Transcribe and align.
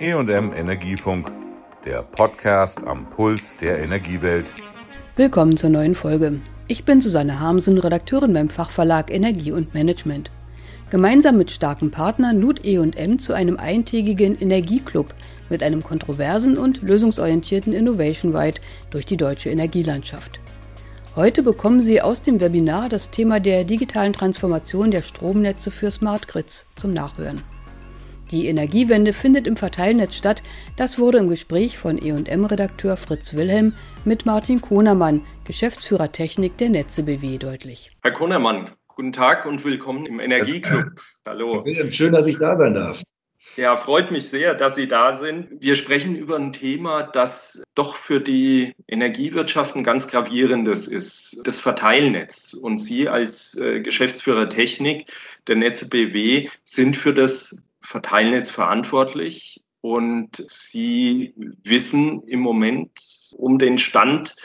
EM 0.00 0.52
Energiefunk, 0.52 1.28
der 1.84 2.02
Podcast 2.02 2.78
am 2.86 3.10
Puls 3.10 3.56
der 3.56 3.80
Energiewelt. 3.80 4.52
Willkommen 5.16 5.56
zur 5.56 5.70
neuen 5.70 5.96
Folge. 5.96 6.40
Ich 6.68 6.84
bin 6.84 7.00
Susanne 7.00 7.40
Harmsen, 7.40 7.78
Redakteurin 7.78 8.32
beim 8.32 8.48
Fachverlag 8.48 9.10
Energie 9.10 9.50
und 9.50 9.74
Management. 9.74 10.30
Gemeinsam 10.90 11.36
mit 11.36 11.50
starken 11.50 11.90
Partnern 11.90 12.40
lud 12.40 12.64
E&M 12.64 13.18
zu 13.18 13.32
einem 13.32 13.56
eintägigen 13.56 14.40
Energieclub 14.40 15.12
mit 15.48 15.64
einem 15.64 15.82
kontroversen 15.82 16.56
und 16.56 16.80
lösungsorientierten 16.82 17.72
Innovation 17.72 18.36
Ride 18.36 18.60
durch 18.90 19.04
die 19.04 19.16
deutsche 19.16 19.50
Energielandschaft. 19.50 20.38
Heute 21.16 21.42
bekommen 21.42 21.80
Sie 21.80 22.00
aus 22.00 22.22
dem 22.22 22.40
Webinar 22.40 22.88
das 22.88 23.10
Thema 23.10 23.40
der 23.40 23.64
digitalen 23.64 24.12
Transformation 24.12 24.92
der 24.92 25.02
Stromnetze 25.02 25.72
für 25.72 25.90
Smart 25.90 26.28
Grids 26.28 26.68
zum 26.76 26.92
Nachhören. 26.92 27.42
Die 28.30 28.46
Energiewende 28.46 29.14
findet 29.14 29.46
im 29.46 29.56
Verteilnetz 29.56 30.14
statt. 30.14 30.42
Das 30.76 30.98
wurde 30.98 31.16
im 31.16 31.30
Gespräch 31.30 31.78
von 31.78 31.96
E&M-Redakteur 31.96 32.98
Fritz 32.98 33.34
Wilhelm 33.34 33.72
mit 34.04 34.26
Martin 34.26 34.60
Konermann, 34.60 35.22
Geschäftsführer 35.46 36.12
Technik 36.12 36.58
der 36.58 36.68
Netze 36.68 37.04
BW, 37.04 37.38
deutlich. 37.38 37.90
Herr 38.02 38.12
Konermann, 38.12 38.72
guten 38.86 39.12
Tag 39.12 39.46
und 39.46 39.64
willkommen 39.64 40.04
im 40.04 40.20
Energieclub. 40.20 40.88
Hallo. 41.26 41.64
Schön, 41.92 42.12
dass 42.12 42.26
ich 42.26 42.38
da 42.38 42.58
sein 42.58 42.74
darf. 42.74 43.02
Ja, 43.56 43.76
freut 43.76 44.10
mich 44.10 44.28
sehr, 44.28 44.54
dass 44.54 44.76
Sie 44.76 44.86
da 44.86 45.16
sind. 45.16 45.48
Wir 45.58 45.74
sprechen 45.74 46.14
über 46.14 46.36
ein 46.36 46.52
Thema, 46.52 47.02
das 47.02 47.62
doch 47.74 47.96
für 47.96 48.20
die 48.20 48.74
Energiewirtschaft 48.86 49.74
ein 49.74 49.82
ganz 49.82 50.06
gravierendes 50.06 50.86
ist, 50.86 51.40
das 51.44 51.58
Verteilnetz. 51.58 52.52
Und 52.52 52.78
Sie 52.78 53.08
als 53.08 53.56
äh, 53.56 53.80
Geschäftsführer 53.80 54.48
Technik 54.48 55.10
der 55.46 55.56
Netze 55.56 55.88
BW 55.88 56.48
sind 56.64 56.96
für 56.96 57.14
das 57.14 57.64
Verteilnetz 57.88 58.50
verantwortlich 58.50 59.64
und 59.80 60.44
sie 60.46 61.32
wissen 61.64 62.22
im 62.26 62.40
Moment 62.40 62.90
um 63.34 63.58
den 63.58 63.78
Stand 63.78 64.36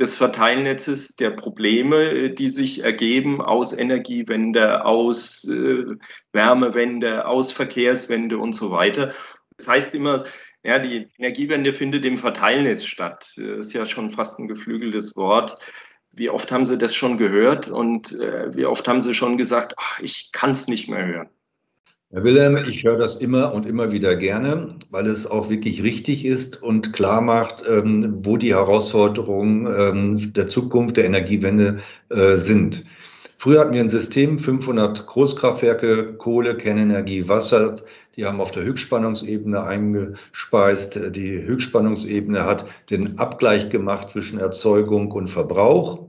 des 0.00 0.16
Verteilnetzes, 0.16 1.14
der 1.14 1.30
Probleme, 1.30 2.30
die 2.30 2.48
sich 2.48 2.82
ergeben 2.82 3.40
aus 3.40 3.72
Energiewende, 3.72 4.84
aus 4.84 5.44
äh, 5.48 5.84
Wärmewende, 6.32 7.26
aus 7.26 7.52
Verkehrswende 7.52 8.36
und 8.36 8.54
so 8.54 8.72
weiter. 8.72 9.14
Das 9.56 9.68
heißt 9.68 9.94
immer, 9.94 10.24
ja, 10.64 10.80
die 10.80 11.08
Energiewende 11.18 11.72
findet 11.72 12.04
im 12.04 12.18
Verteilnetz 12.18 12.84
statt. 12.84 13.32
Das 13.36 13.60
ist 13.60 13.72
ja 13.74 13.86
schon 13.86 14.10
fast 14.10 14.40
ein 14.40 14.48
geflügeltes 14.48 15.14
Wort. 15.14 15.56
Wie 16.10 16.30
oft 16.30 16.50
haben 16.50 16.64
Sie 16.64 16.78
das 16.78 16.96
schon 16.96 17.16
gehört 17.16 17.68
und 17.68 18.10
äh, 18.18 18.56
wie 18.56 18.66
oft 18.66 18.88
haben 18.88 19.02
Sie 19.02 19.14
schon 19.14 19.38
gesagt, 19.38 19.74
ach, 19.76 20.00
ich 20.00 20.32
kann 20.32 20.50
es 20.50 20.66
nicht 20.66 20.88
mehr 20.88 21.06
hören? 21.06 21.30
Herr 22.10 22.24
Wilhelm, 22.24 22.56
ich 22.56 22.84
höre 22.84 22.96
das 22.96 23.16
immer 23.16 23.52
und 23.52 23.66
immer 23.66 23.92
wieder 23.92 24.16
gerne, 24.16 24.76
weil 24.88 25.06
es 25.08 25.26
auch 25.26 25.50
wirklich 25.50 25.82
richtig 25.82 26.24
ist 26.24 26.62
und 26.62 26.94
klar 26.94 27.20
macht, 27.20 27.62
ähm, 27.68 28.20
wo 28.24 28.38
die 28.38 28.54
Herausforderungen 28.54 29.66
ähm, 29.66 30.32
der 30.32 30.48
Zukunft 30.48 30.96
der 30.96 31.04
Energiewende 31.04 31.80
äh, 32.08 32.36
sind. 32.36 32.86
Früher 33.36 33.60
hatten 33.60 33.74
wir 33.74 33.82
ein 33.82 33.90
System, 33.90 34.38
500 34.38 35.06
Großkraftwerke, 35.06 36.14
Kohle, 36.14 36.56
Kernenergie, 36.56 37.28
Wasser, 37.28 37.76
die 38.16 38.24
haben 38.24 38.40
auf 38.40 38.52
der 38.52 38.64
Höchstspannungsebene 38.64 39.62
eingespeist. 39.62 40.98
Die 41.14 41.42
Höchstspannungsebene 41.42 42.46
hat 42.46 42.64
den 42.88 43.18
Abgleich 43.18 43.68
gemacht 43.68 44.08
zwischen 44.08 44.40
Erzeugung 44.40 45.12
und 45.12 45.28
Verbrauch. 45.28 46.08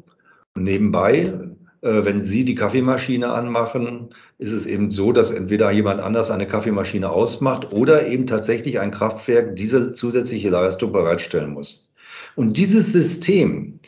Und 0.56 0.64
nebenbei 0.64 1.49
wenn 1.82 2.22
Sie 2.22 2.46
die 2.46 2.56
Kaffeemaschine 2.56 3.30
anmachen, 3.30 4.10
ist 4.38 4.52
es 4.52 4.66
eben 4.66 4.92
so, 4.92 5.12
dass 5.12 5.32
entweder 5.32 5.72
jemand 5.72 6.00
anders 6.02 6.32
eine 6.32 6.48
Kaffeemaschine 6.48 7.10
ausmacht 7.10 7.74
oder 7.74 8.08
eben 8.08 8.28
tatsächlich 8.28 8.80
ein 8.80 8.92
Kraftwerk 8.92 9.56
diese 9.56 9.94
zusätzliche 9.94 10.50
Leistung 10.50 10.92
bereitstellen 10.92 11.52
muss. 11.52 11.90
Und 12.36 12.58
dieses 12.58 12.92
System 12.92 13.80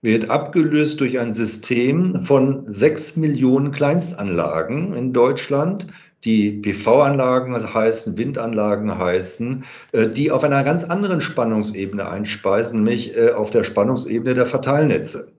wird 0.00 0.30
abgelöst 0.30 1.00
durch 1.00 1.18
ein 1.18 1.34
System 1.34 2.24
von 2.24 2.64
sechs 2.68 3.16
Millionen 3.16 3.72
Kleinstanlagen 3.72 4.94
in 4.94 5.12
Deutschland, 5.12 5.88
die 6.24 6.52
PV-Anlagen 6.52 7.54
heißen, 7.74 8.16
Windanlagen 8.16 8.98
heißen, 8.98 9.64
äh, 9.92 10.08
die 10.08 10.30
auf 10.30 10.42
einer 10.42 10.64
ganz 10.64 10.84
anderen 10.84 11.20
Spannungsebene 11.20 12.08
einspeisen, 12.08 12.82
nämlich 12.82 13.16
äh, 13.16 13.30
auf 13.30 13.50
der 13.50 13.64
Spannungsebene 13.64 14.34
der 14.34 14.46
Verteilnetze. 14.46 15.32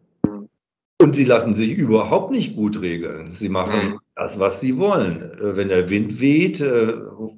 Und 1.01 1.15
sie 1.15 1.23
lassen 1.23 1.55
sich 1.55 1.71
überhaupt 1.71 2.31
nicht 2.31 2.57
gut 2.57 2.81
regeln. 2.81 3.31
Sie 3.31 3.47
machen 3.47 3.91
mhm. 3.91 3.99
das, 4.15 4.37
was 4.37 4.59
sie 4.59 4.77
wollen. 4.77 5.31
Äh, 5.39 5.55
wenn 5.55 5.69
der 5.69 5.89
Wind 5.89 6.19
weht, 6.19 6.59
äh, 6.59 6.93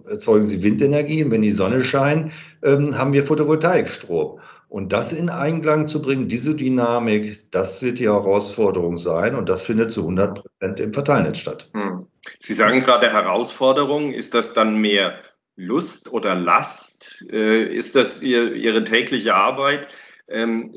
erzeugen 0.10 0.48
sie 0.48 0.64
Windenergie. 0.64 1.24
Und 1.24 1.30
wenn 1.30 1.44
die 1.44 1.52
Sonne 1.52 1.84
scheint, 1.84 2.32
ähm, 2.64 2.98
haben 2.98 3.14
wir 3.14 3.24
Photovoltaikstrom. 3.24 4.40
Und 4.68 4.94
das 4.94 5.14
in 5.14 5.30
Einklang 5.30 5.88
zu 5.88 6.02
bringen, 6.02 6.28
diese 6.28 6.56
Dynamik, 6.56 7.52
das 7.52 7.84
wird 7.84 8.00
die 8.00 8.06
Herausforderung 8.06 8.98
sein. 8.98 9.36
Und 9.36 9.48
das 9.48 9.62
findet 9.62 9.92
zu 9.92 10.02
100 10.02 10.42
Prozent 10.42 10.80
im 10.80 10.94
Verteilnetz 10.94 11.38
statt. 11.38 11.70
Mhm. 11.74 12.08
Sie 12.40 12.56
sagen 12.56 12.80
gerade 12.80 13.12
Herausforderung. 13.12 14.12
Ist 14.12 14.34
das 14.34 14.54
dann 14.54 14.78
mehr 14.78 15.20
Lust 15.56 16.12
oder 16.12 16.34
Last? 16.34 17.28
Äh, 17.32 17.64
ist 17.64 17.96
das 17.96 18.24
Ihre 18.24 18.84
tägliche 18.86 19.36
Arbeit? 19.36 19.90
Ähm, 20.32 20.72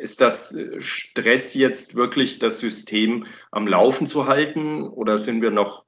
ist 0.00 0.20
das 0.20 0.56
Stress 0.78 1.54
jetzt 1.54 1.94
wirklich 1.94 2.38
das 2.38 2.58
System 2.58 3.26
am 3.50 3.66
Laufen 3.66 4.06
zu 4.06 4.26
halten 4.26 4.82
oder 4.82 5.18
sind 5.18 5.42
wir 5.42 5.50
noch 5.50 5.84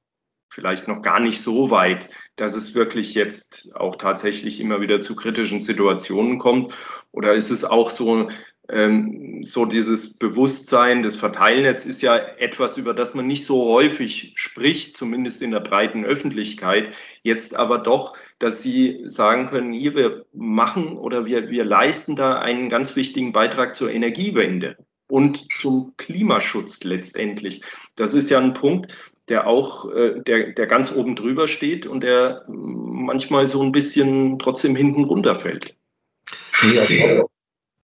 vielleicht 0.49 0.87
noch 0.87 1.01
gar 1.01 1.19
nicht 1.19 1.41
so 1.41 1.69
weit, 1.69 2.09
dass 2.35 2.55
es 2.55 2.73
wirklich 2.73 3.13
jetzt 3.13 3.75
auch 3.75 3.95
tatsächlich 3.95 4.59
immer 4.59 4.81
wieder 4.81 5.01
zu 5.01 5.15
kritischen 5.15 5.61
Situationen 5.61 6.39
kommt? 6.39 6.73
Oder 7.11 7.33
ist 7.33 7.51
es 7.51 7.63
auch 7.63 7.89
so 7.89 8.29
ähm, 8.69 9.43
so 9.43 9.65
dieses 9.65 10.17
Bewusstsein 10.17 11.01
des 11.01 11.15
Verteilnetz 11.15 11.85
ist 11.85 12.01
ja 12.01 12.17
etwas, 12.17 12.77
über 12.77 12.93
das 12.93 13.13
man 13.13 13.27
nicht 13.27 13.45
so 13.45 13.65
häufig 13.71 14.33
spricht, 14.35 14.97
zumindest 14.97 15.41
in 15.41 15.51
der 15.51 15.61
breiten 15.61 16.05
Öffentlichkeit. 16.05 16.95
Jetzt 17.23 17.55
aber 17.55 17.77
doch, 17.77 18.17
dass 18.39 18.61
Sie 18.61 19.03
sagen 19.05 19.47
können, 19.47 19.73
hier, 19.73 19.95
wir 19.95 20.25
machen 20.33 20.97
oder 20.97 21.25
wir, 21.25 21.49
wir 21.49 21.63
leisten 21.63 22.15
da 22.15 22.39
einen 22.39 22.69
ganz 22.69 22.95
wichtigen 22.95 23.31
Beitrag 23.31 23.75
zur 23.75 23.91
Energiewende 23.91 24.77
und 25.07 25.53
zum 25.53 25.93
Klimaschutz 25.97 26.83
letztendlich. 26.83 27.61
Das 27.95 28.13
ist 28.13 28.29
ja 28.29 28.39
ein 28.39 28.53
Punkt, 28.53 28.93
der 29.29 29.47
auch, 29.47 29.89
äh, 29.91 30.21
der, 30.21 30.51
der 30.53 30.67
ganz 30.67 30.93
oben 30.93 31.15
drüber 31.15 31.47
steht 31.47 31.85
und 31.85 32.03
der 32.03 32.43
manchmal 32.47 33.47
so 33.47 33.61
ein 33.61 33.71
bisschen 33.71 34.39
trotzdem 34.39 34.75
hinten 34.75 35.05
runterfällt. 35.05 35.75
Ja, 36.73 37.23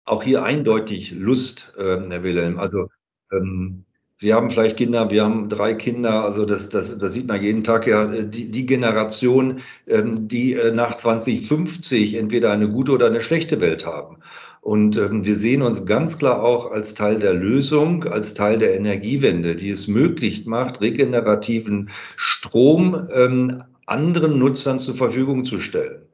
auch 0.09 0.23
hier 0.23 0.43
eindeutig 0.43 1.11
Lust, 1.11 1.73
äh, 1.77 1.97
Herr 2.09 2.23
Wilhelm. 2.23 2.59
Also 2.59 2.89
ähm, 3.31 3.85
Sie 4.21 4.33
haben 4.33 4.51
vielleicht 4.51 4.75
Kinder, 4.75 5.09
wir 5.09 5.23
haben 5.23 5.47
drei 5.47 5.75
Kinder, 5.75 6.25
also 6.25 6.45
das, 6.45 6.67
das, 6.67 6.97
das 6.97 7.13
sieht 7.13 7.27
man 7.27 7.41
jeden 7.41 7.63
Tag 7.63 7.87
ja, 7.87 8.05
die, 8.05 8.51
die 8.51 8.65
Generation, 8.65 9.61
ähm, 9.87 10.27
die 10.27 10.55
äh, 10.55 10.73
nach 10.73 10.97
2050 10.97 12.15
entweder 12.15 12.51
eine 12.51 12.67
gute 12.67 12.91
oder 12.91 13.07
eine 13.07 13.21
schlechte 13.21 13.61
Welt 13.61 13.85
haben. 13.85 14.17
Und 14.59 14.97
ähm, 14.97 15.23
wir 15.23 15.35
sehen 15.35 15.61
uns 15.61 15.85
ganz 15.85 16.17
klar 16.17 16.43
auch 16.43 16.69
als 16.69 16.95
Teil 16.95 17.19
der 17.19 17.33
Lösung, 17.33 18.03
als 18.03 18.33
Teil 18.33 18.57
der 18.57 18.75
Energiewende, 18.75 19.55
die 19.55 19.69
es 19.69 19.87
möglich 19.87 20.45
macht, 20.45 20.81
regenerativen 20.81 21.89
Strom 22.17 23.07
ähm, 23.13 23.63
anderen 23.85 24.37
Nutzern 24.37 24.81
zur 24.81 24.95
Verfügung 24.95 25.45
zu 25.45 25.61
stellen. 25.61 26.08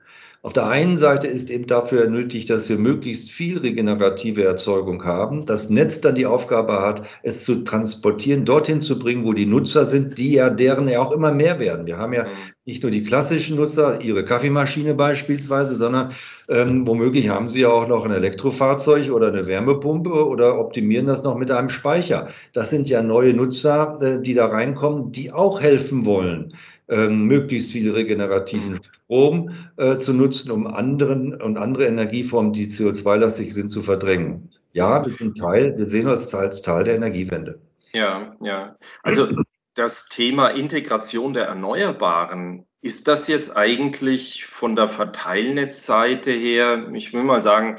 Auf 0.45 0.53
der 0.53 0.67
einen 0.67 0.95
Seite 0.95 1.25
ist 1.25 1.49
eben 1.49 1.65
dafür 1.65 2.07
nötig, 2.07 2.45
dass 2.45 2.69
wir 2.69 2.77
möglichst 2.77 3.31
viel 3.31 3.57
regenerative 3.57 4.43
Erzeugung 4.43 5.03
haben. 5.03 5.47
Das 5.47 5.71
Netz 5.71 6.01
dann 6.01 6.13
die 6.13 6.27
Aufgabe 6.27 6.83
hat, 6.83 7.01
es 7.23 7.43
zu 7.43 7.63
transportieren, 7.63 8.45
dorthin 8.45 8.79
zu 8.79 8.99
bringen, 8.99 9.25
wo 9.25 9.33
die 9.33 9.47
Nutzer 9.47 9.85
sind, 9.85 10.19
die 10.19 10.33
ja 10.33 10.51
deren 10.51 10.87
ja 10.87 11.01
auch 11.01 11.11
immer 11.11 11.31
mehr 11.31 11.59
werden. 11.59 11.87
Wir 11.87 11.97
haben 11.97 12.13
ja 12.13 12.25
mhm. 12.25 12.29
nicht 12.63 12.83
nur 12.83 12.91
die 12.91 13.03
klassischen 13.03 13.55
Nutzer, 13.55 14.01
ihre 14.01 14.23
Kaffeemaschine 14.23 14.93
beispielsweise, 14.93 15.73
sondern 15.73 16.11
ähm, 16.47 16.85
womöglich 16.85 17.27
haben 17.29 17.47
sie 17.47 17.61
ja 17.61 17.69
auch 17.69 17.87
noch 17.87 18.05
ein 18.05 18.11
Elektrofahrzeug 18.11 19.09
oder 19.09 19.29
eine 19.29 19.47
Wärmepumpe 19.47 20.27
oder 20.27 20.59
optimieren 20.59 21.07
das 21.07 21.23
noch 21.23 21.39
mit 21.39 21.49
einem 21.49 21.69
Speicher. 21.69 22.27
Das 22.53 22.69
sind 22.69 22.87
ja 22.87 23.01
neue 23.01 23.33
Nutzer, 23.33 23.97
äh, 23.99 24.21
die 24.21 24.35
da 24.35 24.45
reinkommen, 24.45 25.11
die 25.11 25.31
auch 25.31 25.59
helfen 25.59 26.05
wollen 26.05 26.53
ähm, 26.87 27.25
möglichst 27.25 27.71
viel 27.71 27.91
regenerativen. 27.91 28.79
Strom 28.83 29.51
äh, 29.77 29.97
zu 29.97 30.13
nutzen, 30.13 30.51
um 30.51 30.67
anderen 30.67 31.39
und 31.41 31.57
andere 31.57 31.85
Energieformen, 31.87 32.53
die 32.53 32.67
CO2-lastig 32.67 33.53
sind, 33.53 33.69
zu 33.69 33.83
verdrängen. 33.83 34.51
Ja, 34.73 35.05
wir 35.05 35.13
sind 35.13 35.37
Teil, 35.37 35.77
wir 35.77 35.87
sehen 35.87 36.07
uns 36.07 36.33
als 36.33 36.61
Teil 36.61 36.83
der 36.83 36.95
Energiewende. 36.95 37.61
Ja, 37.93 38.35
ja. 38.41 38.75
Also 39.03 39.29
das 39.73 40.07
Thema 40.07 40.49
Integration 40.49 41.33
der 41.33 41.45
Erneuerbaren, 41.45 42.65
ist 42.81 43.07
das 43.07 43.27
jetzt 43.27 43.55
eigentlich 43.55 44.45
von 44.45 44.75
der 44.75 44.87
Verteilnetzseite 44.87 46.31
her, 46.31 46.91
ich 46.93 47.13
will 47.13 47.23
mal 47.23 47.41
sagen, 47.41 47.77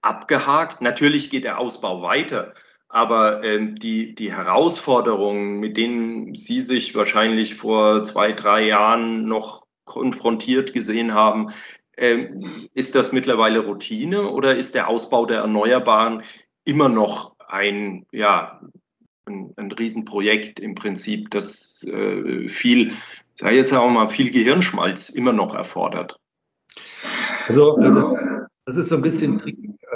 abgehakt? 0.00 0.80
Natürlich 0.80 1.30
geht 1.30 1.44
der 1.44 1.58
Ausbau 1.58 2.02
weiter, 2.02 2.54
aber 2.88 3.44
ähm, 3.44 3.74
die, 3.76 4.14
die 4.14 4.32
Herausforderungen, 4.32 5.60
mit 5.60 5.76
denen 5.76 6.34
Sie 6.34 6.60
sich 6.60 6.94
wahrscheinlich 6.94 7.54
vor 7.54 8.02
zwei, 8.02 8.32
drei 8.32 8.66
Jahren 8.66 9.24
noch 9.24 9.66
konfrontiert 9.84 10.72
gesehen 10.72 11.14
haben, 11.14 11.48
Ähm, 12.00 12.68
ist 12.74 12.94
das 12.94 13.10
mittlerweile 13.10 13.66
Routine 13.66 14.30
oder 14.30 14.54
ist 14.54 14.76
der 14.76 14.86
Ausbau 14.86 15.26
der 15.26 15.38
Erneuerbaren 15.38 16.22
immer 16.64 16.88
noch 16.88 17.34
ein, 17.48 18.06
ja, 18.12 18.60
ein, 19.26 19.52
ein 19.56 19.72
Riesenprojekt 19.72 20.60
im 20.60 20.76
Prinzip, 20.76 21.28
das 21.30 21.82
äh, 21.82 22.46
viel, 22.46 22.92
sage 23.34 23.56
jetzt 23.56 23.72
auch 23.72 23.90
mal, 23.90 24.08
viel 24.08 24.30
Gehirnschmalz 24.30 25.08
immer 25.10 25.32
noch 25.32 25.56
erfordert? 25.56 26.20
Also, 27.48 27.74
also 27.78 28.16
das 28.68 28.76
ist 28.76 28.90
so 28.90 28.96
ein 28.96 29.02
bisschen 29.02 29.42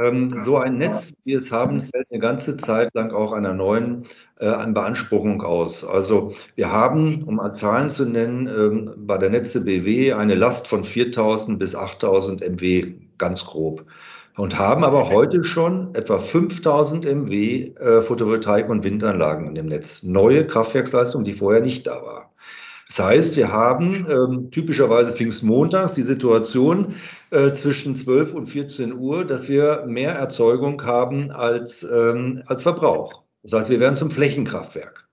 ähm, 0.00 0.34
so 0.44 0.56
ein 0.56 0.78
Netz, 0.78 1.08
wie 1.08 1.32
wir 1.32 1.40
es 1.40 1.52
haben, 1.52 1.82
fällt 1.82 2.10
eine 2.10 2.20
ganze 2.20 2.56
Zeit 2.56 2.88
lang 2.94 3.10
auch 3.10 3.32
einer 3.32 3.52
neuen 3.52 4.06
äh, 4.38 4.66
Beanspruchung 4.66 5.42
aus. 5.42 5.84
Also 5.84 6.32
wir 6.54 6.72
haben, 6.72 7.22
um 7.24 7.38
Zahlen 7.52 7.90
zu 7.90 8.06
nennen, 8.06 8.46
ähm, 8.46 8.94
bei 8.96 9.18
der 9.18 9.28
Netze 9.28 9.66
BW 9.66 10.14
eine 10.14 10.36
Last 10.36 10.68
von 10.68 10.84
4000 10.84 11.58
bis 11.58 11.76
8000 11.76 12.40
MW, 12.40 12.94
ganz 13.18 13.44
grob. 13.44 13.84
Und 14.38 14.58
haben 14.58 14.84
aber 14.84 15.10
heute 15.10 15.44
schon 15.44 15.94
etwa 15.94 16.18
5000 16.18 17.04
MW 17.04 17.74
äh, 17.78 18.00
Photovoltaik- 18.00 18.70
und 18.70 18.84
Windanlagen 18.84 19.48
in 19.48 19.54
dem 19.54 19.66
Netz. 19.66 20.02
Neue 20.02 20.46
Kraftwerksleistung, 20.46 21.24
die 21.24 21.34
vorher 21.34 21.60
nicht 21.60 21.86
da 21.86 22.02
war. 22.02 22.32
Das 22.94 23.06
heißt, 23.06 23.36
wir 23.38 23.50
haben 23.50 24.06
ähm, 24.06 24.50
typischerweise 24.50 25.14
Pfingstmontags 25.14 25.94
die 25.94 26.02
Situation 26.02 26.96
äh, 27.30 27.52
zwischen 27.52 27.96
12 27.96 28.34
und 28.34 28.48
14 28.48 28.92
Uhr, 28.92 29.24
dass 29.24 29.48
wir 29.48 29.84
mehr 29.86 30.12
Erzeugung 30.12 30.82
haben 30.84 31.30
als, 31.30 31.84
ähm, 31.84 32.42
als 32.44 32.64
Verbrauch. 32.64 33.22
Das 33.42 33.54
heißt, 33.54 33.70
wir 33.70 33.80
werden 33.80 33.96
zum 33.96 34.10
Flächenkraftwerk. 34.10 35.08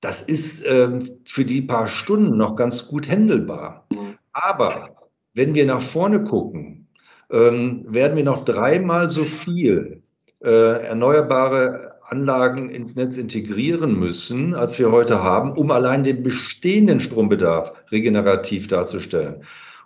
Das 0.00 0.22
ist 0.22 0.66
ähm, 0.66 1.20
für 1.24 1.44
die 1.44 1.62
paar 1.62 1.86
Stunden 1.86 2.36
noch 2.36 2.56
ganz 2.56 2.88
gut 2.88 3.06
händelbar. 3.06 3.86
Aber 4.32 4.96
wenn 5.34 5.54
wir 5.54 5.66
nach 5.66 5.82
vorne 5.82 6.24
gucken, 6.24 6.88
ähm, 7.30 7.84
werden 7.86 8.16
wir 8.16 8.24
noch 8.24 8.44
dreimal 8.44 9.08
so 9.08 9.22
viel 9.22 10.02
äh, 10.42 10.82
erneuerbare 10.82 11.91
Anlagen 12.12 12.68
ins 12.68 12.94
Netz 12.94 13.16
integrieren 13.16 13.98
müssen, 13.98 14.54
als 14.54 14.78
wir 14.78 14.92
heute 14.92 15.22
haben, 15.22 15.52
um 15.52 15.70
allein 15.70 16.04
den 16.04 16.22
bestehenden 16.22 17.00
Strombedarf 17.00 17.72
regenerativ 17.90 18.68
darzustellen. 18.68 19.36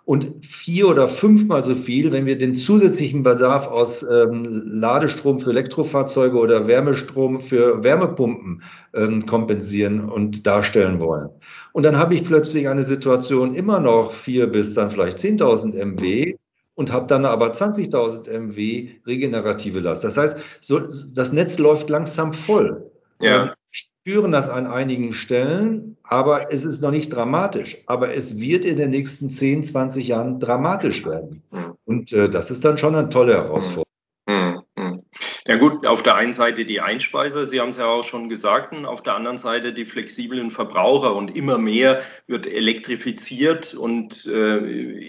Und 0.03 0.45
vier 0.45 0.89
oder 0.89 1.07
fünfmal 1.07 1.63
so 1.63 1.75
viel, 1.75 2.11
wenn 2.11 2.25
wir 2.25 2.37
den 2.37 2.55
zusätzlichen 2.55 3.23
Bedarf 3.23 3.67
aus 3.67 4.03
ähm, 4.03 4.63
Ladestrom 4.65 5.39
für 5.39 5.51
Elektrofahrzeuge 5.51 6.37
oder 6.37 6.67
Wärmestrom 6.67 7.39
für 7.39 7.83
Wärmepumpen 7.83 8.61
ähm, 8.93 9.25
kompensieren 9.25 10.09
und 10.09 10.45
darstellen 10.45 10.99
wollen. 10.99 11.29
Und 11.71 11.83
dann 11.83 11.97
habe 11.97 12.15
ich 12.15 12.25
plötzlich 12.25 12.67
eine 12.67 12.83
Situation 12.83 13.55
immer 13.55 13.79
noch 13.79 14.11
vier 14.11 14.47
bis 14.47 14.73
dann 14.73 14.91
vielleicht 14.91 15.19
10.000 15.19 15.73
MW, 15.75 16.35
und 16.77 16.91
habe 16.91 17.07
dann 17.07 17.25
aber 17.25 17.51
20.000 17.51 18.29
MW 18.39 18.89
regenerative 19.05 19.79
Last. 19.79 20.03
Das 20.03 20.15
heißt, 20.15 20.37
so, 20.61 20.79
das 21.13 21.33
Netz 21.33 21.57
läuft 21.57 21.89
langsam 21.89 22.33
voll. 22.33 22.91
Ja. 23.19 23.45
Wir 23.45 23.55
spüren 23.71 24.31
das 24.31 24.47
an 24.47 24.67
einigen 24.67 25.11
Stellen, 25.11 25.97
aber 26.03 26.53
es 26.53 26.65
ist 26.65 26.81
noch 26.83 26.91
nicht 26.91 27.09
dramatisch. 27.09 27.77
Aber 27.87 28.13
es 28.13 28.37
wird 28.37 28.63
in 28.63 28.77
den 28.77 28.91
nächsten 28.91 29.31
10, 29.31 29.63
20 29.63 30.07
Jahren 30.07 30.39
dramatisch 30.39 31.03
werden. 31.03 31.41
Hm. 31.51 31.73
Und 31.85 32.13
äh, 32.13 32.29
das 32.29 32.51
ist 32.51 32.63
dann 32.63 32.77
schon 32.77 32.95
eine 32.95 33.09
tolle 33.09 33.33
Herausforderung. 33.33 33.86
Ja 35.47 35.55
gut, 35.55 35.85
auf 35.85 36.03
der 36.03 36.15
einen 36.15 36.33
Seite 36.33 36.65
die 36.65 36.81
Einspeiser, 36.81 37.47
Sie 37.47 37.61
haben 37.61 37.69
es 37.69 37.77
ja 37.77 37.85
auch 37.85 38.03
schon 38.03 38.27
gesagt, 38.27 38.75
und 38.75 38.85
auf 38.85 39.01
der 39.01 39.15
anderen 39.15 39.37
Seite 39.37 39.71
die 39.71 39.85
flexiblen 39.85 40.51
Verbraucher. 40.51 41.15
Und 41.15 41.37
immer 41.37 41.57
mehr 41.57 42.01
wird 42.27 42.47
elektrifiziert 42.47 43.73
und 43.73 44.25
äh, 44.25 44.57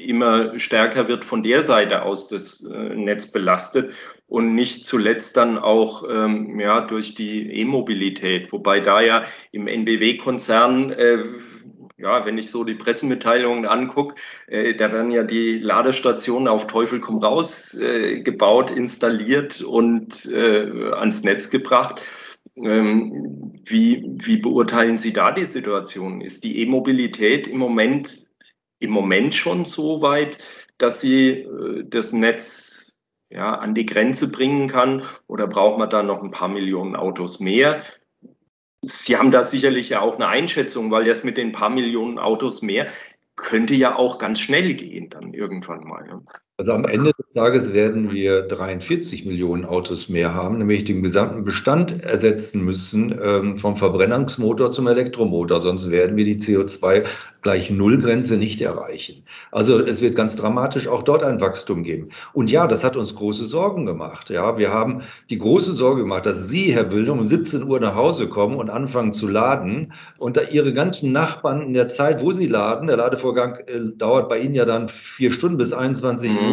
immer 0.06 0.56
stärker 0.61 1.08
wird 1.08 1.25
von 1.25 1.43
der 1.43 1.64
Seite 1.64 2.02
aus 2.02 2.29
das 2.29 2.64
äh, 2.64 2.94
Netz 2.94 3.32
belastet. 3.32 3.93
Und 4.29 4.55
nicht 4.55 4.85
zuletzt 4.85 5.37
dann 5.37 5.58
auch 5.58 6.05
ähm, 6.08 6.61
ja, 6.61 6.82
durch 6.82 7.14
die 7.14 7.50
E-Mobilität, 7.61 8.52
wobei 8.52 8.79
da 8.79 9.00
ja 9.00 9.25
im 9.50 9.67
NBW-Konzern 9.67 10.93
äh, 10.93 11.19
ja, 11.99 12.25
wenn 12.25 12.39
ich 12.39 12.50
so 12.50 12.65
die 12.65 12.77
Pressemitteilungen 12.77 13.67
angucke, 13.67 14.15
äh, 14.47 14.75
da 14.75 14.93
werden 14.93 15.11
ja 15.11 15.25
die 15.25 15.59
Ladestationen 15.59 16.49
auf 16.49 16.67
Teufel 16.69 17.00
komm 17.00 17.19
raus 17.19 17.75
äh, 17.75 18.21
gebaut, 18.21 18.71
installiert 18.71 19.61
und 19.61 20.27
äh, 20.27 20.93
ans 20.93 21.25
Netz 21.25 21.50
gebracht. 21.50 22.03
Ähm, 22.56 23.53
wie, 23.65 24.05
wie 24.17 24.39
beurteilen 24.39 24.97
Sie 24.97 25.12
da 25.12 25.33
die 25.33 25.47
Situation? 25.47 26.21
Ist 26.21 26.45
die 26.45 26.61
E-Mobilität 26.61 27.47
im 27.47 27.59
Moment, 27.59 28.27
im 28.79 28.91
Moment 28.91 29.35
schon 29.35 29.65
so 29.65 30.01
weit, 30.01 30.39
dass 30.79 31.01
sie 31.01 31.31
äh, 31.31 31.85
das 31.85 32.12
Netz 32.12 32.97
ja, 33.29 33.55
an 33.55 33.75
die 33.75 33.87
Grenze 33.87 34.31
bringen 34.31 34.69
kann? 34.69 35.03
Oder 35.27 35.49
braucht 35.49 35.79
man 35.79 35.91
da 35.91 36.03
noch 36.03 36.23
ein 36.23 36.31
paar 36.31 36.49
Millionen 36.49 36.97
Autos 36.97 37.41
mehr? 37.41 37.83
Sie 38.83 39.17
haben 39.17 39.31
da 39.31 39.43
sicherlich 39.43 39.89
ja 39.91 40.01
auch 40.01 40.17
eine 40.17 40.29
Einschätzung, 40.29 40.91
weil 40.91 41.05
das 41.05 41.25
mit 41.25 41.37
den 41.37 41.53
paar 41.53 41.71
Millionen 41.71 42.19
Autos 42.19 42.63
mehr 42.63 42.89
könnte 43.35 43.75
ja 43.75 43.97
auch 43.97 44.19
ganz 44.19 44.41
schnell 44.41 44.75
gehen 44.75 45.11
dann 45.11 45.33
irgendwann 45.33 45.85
mal. 45.85 46.23
Also 46.60 46.72
am 46.72 46.87
Ende 46.87 47.12
des 47.16 47.26
Tages 47.34 47.72
werden 47.72 48.10
wir 48.10 48.43
43 48.43 49.25
Millionen 49.25 49.64
Autos 49.64 50.08
mehr 50.08 50.34
haben, 50.34 50.58
nämlich 50.58 50.82
den 50.82 51.05
gesamten 51.05 51.44
Bestand 51.44 52.02
ersetzen 52.02 52.64
müssen 52.64 53.16
ähm, 53.22 53.58
vom 53.58 53.76
Verbrennungsmotor 53.76 54.72
zum 54.72 54.88
Elektromotor. 54.88 55.60
Sonst 55.60 55.88
werden 55.93 56.16
wir 56.16 56.25
die 56.25 56.40
CO2 56.40 57.05
gleich 57.43 57.70
Nullgrenze 57.70 58.37
nicht 58.37 58.60
erreichen. 58.60 59.22
Also 59.52 59.78
es 59.78 60.02
wird 60.02 60.16
ganz 60.16 60.34
dramatisch 60.34 60.88
auch 60.88 61.05
dort 61.05 61.22
ein 61.22 61.40
Wachstum 61.40 61.84
geben. 61.84 62.08
Und 62.32 62.50
ja, 62.50 62.66
das 62.66 62.82
hat 62.82 62.96
uns 62.96 63.14
große 63.14 63.46
Sorgen 63.46 63.87
gemacht. 63.87 64.28
Ja, 64.28 64.58
wir 64.58 64.72
haben 64.72 65.02
die 65.31 65.38
große 65.38 65.75
Sorge 65.75 66.02
gemacht, 66.02 66.26
dass 66.26 66.49
Sie, 66.49 66.75
Herr 66.75 66.84
Bildung, 66.84 67.20
um 67.20 67.28
17 67.28 67.62
Uhr 67.62 67.78
nach 67.78 67.94
Hause 67.94 68.28
kommen 68.28 68.56
und 68.56 68.70
anfangen 68.70 69.12
zu 69.12 69.28
laden 69.28 69.93
und 70.19 70.37
da 70.37 70.43
Ihre 70.43 70.72
ganzen 70.72 71.12
Nachbarn 71.12 71.62
in 71.62 71.75
der 71.75 71.88
Zeit, 71.88 72.20
wo 72.20 72.32
Sie 72.32 72.46
laden, 72.46 72.88
der 72.88 72.96
Ladevorgang 72.96 73.58
äh, 73.66 73.96
dauert 73.96 74.28
bei 74.28 74.40
Ihnen 74.40 74.55
ja 74.55 74.64
dann 74.64 74.88
vier 74.88 75.31
Stunden 75.31 75.58
bis 75.58 75.72
21 75.72 76.31
Uhr, 76.31 76.43
mhm. 76.43 76.48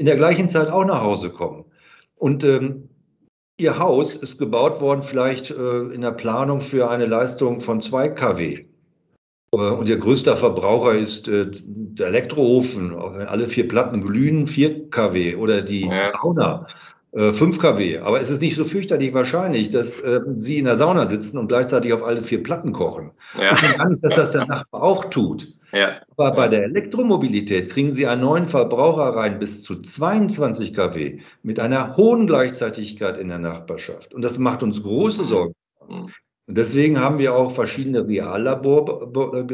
In 0.00 0.06
der 0.06 0.16
gleichen 0.16 0.48
Zeit 0.48 0.70
auch 0.70 0.86
nach 0.86 1.02
Hause 1.02 1.28
kommen. 1.28 1.66
Und 2.16 2.42
ähm, 2.42 2.88
Ihr 3.58 3.78
Haus 3.78 4.14
ist 4.14 4.38
gebaut 4.38 4.80
worden 4.80 5.02
vielleicht 5.02 5.50
äh, 5.50 5.80
in 5.92 6.00
der 6.00 6.12
Planung 6.12 6.62
für 6.62 6.88
eine 6.88 7.04
Leistung 7.04 7.60
von 7.60 7.82
2 7.82 8.08
kW. 8.08 8.64
Äh, 9.54 9.58
und 9.58 9.90
Ihr 9.90 9.98
größter 9.98 10.38
Verbraucher 10.38 10.94
ist 10.94 11.28
äh, 11.28 11.48
der 11.50 12.06
Elektroofen, 12.06 12.96
wenn 12.96 13.28
alle 13.28 13.46
vier 13.46 13.68
Platten 13.68 14.00
glühen, 14.00 14.46
4 14.46 14.88
kW 14.88 15.36
oder 15.36 15.60
die 15.60 15.86
ja. 15.86 16.10
Sauna. 16.12 16.66
5 17.12 17.40
äh, 17.42 17.58
kW. 17.58 17.98
Aber 17.98 18.22
es 18.22 18.30
ist 18.30 18.40
nicht 18.40 18.56
so 18.56 18.64
fürchterlich 18.64 19.12
wahrscheinlich, 19.12 19.70
dass 19.70 20.00
äh, 20.00 20.20
Sie 20.38 20.58
in 20.58 20.64
der 20.64 20.76
Sauna 20.76 21.08
sitzen 21.08 21.36
und 21.36 21.48
gleichzeitig 21.48 21.92
auf 21.92 22.02
alle 22.02 22.22
vier 22.22 22.42
Platten 22.42 22.72
kochen. 22.72 23.10
Ja. 23.38 23.52
Ich 23.52 23.76
kann 23.76 23.90
nicht, 23.90 24.04
dass 24.04 24.14
das 24.14 24.32
der 24.32 24.46
Nachbar 24.46 24.82
auch 24.82 25.10
tut. 25.10 25.52
Ja. 25.72 26.00
Aber 26.16 26.32
bei 26.32 26.48
der 26.48 26.64
Elektromobilität 26.64 27.70
kriegen 27.70 27.92
Sie 27.92 28.06
einen 28.06 28.22
neuen 28.22 28.48
Verbraucher 28.48 29.16
rein 29.16 29.38
bis 29.38 29.62
zu 29.62 29.80
22 29.80 30.74
kW 30.74 31.20
mit 31.42 31.60
einer 31.60 31.96
hohen 31.96 32.26
Gleichzeitigkeit 32.26 33.18
in 33.18 33.28
der 33.28 33.38
Nachbarschaft. 33.38 34.12
Und 34.14 34.22
das 34.22 34.38
macht 34.38 34.62
uns 34.62 34.82
große 34.82 35.24
Sorgen. 35.24 35.54
Mhm. 35.88 36.10
Und 36.46 36.58
deswegen 36.58 36.98
haben 36.98 37.18
wir 37.18 37.36
auch 37.36 37.52
verschiedene 37.52 38.08
Reallabore 38.08 39.44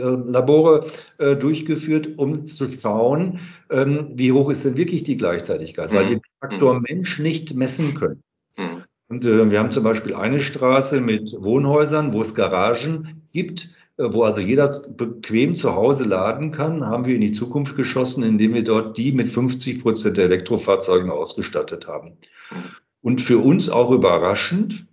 äh, 1.19 1.37
durchgeführt, 1.37 2.09
um 2.17 2.47
zu 2.47 2.71
schauen, 2.81 3.41
ähm, 3.69 4.13
wie 4.15 4.33
hoch 4.33 4.49
ist 4.49 4.65
denn 4.65 4.79
wirklich 4.79 5.05
die 5.05 5.19
Gleichzeitigkeit, 5.19 5.93
weil 5.93 6.09
wir 6.09 6.15
den 6.17 6.23
Faktor 6.41 6.77
mhm. 6.77 6.85
Mensch 6.89 7.19
nicht 7.19 7.55
messen 7.55 7.95
können. 7.97 8.23
Mhm. 8.57 8.85
Und 9.09 9.27
äh, 9.27 9.51
wir 9.51 9.59
haben 9.59 9.73
zum 9.73 9.85
Beispiel 9.85 10.15
eine 10.15 10.41
Straße 10.41 11.03
mit 11.03 11.37
Wohnhäusern, 11.39 12.15
wo 12.15 12.23
es 12.23 12.35
Garagen 12.35 13.29
gibt, 13.31 13.65
äh, 13.65 13.86
wo 13.99 14.25
also 14.25 14.41
jeder 14.41 14.69
bequem 14.89 15.57
zu 15.57 15.75
Hause 15.75 16.05
laden 16.05 16.53
kann, 16.53 16.85
haben 16.85 17.07
wir 17.07 17.15
in 17.15 17.23
die 17.23 17.33
Zukunft 17.33 17.77
geschossen, 17.77 18.23
indem 18.23 18.55
wir 18.55 18.65
dort 18.65 18.97
die 18.99 19.13
mit 19.13 19.33
50 19.33 19.83
Prozent 19.83 20.17
der 20.17 20.25
Elektrofahrzeugen 20.25 21.11
ausgestattet 21.11 21.87
haben. 21.87 22.19
Mhm. 22.51 22.65
Und 23.01 23.23
für 23.23 23.39
uns 23.39 23.69
auch 23.69 23.91
überraschend, 23.91 24.87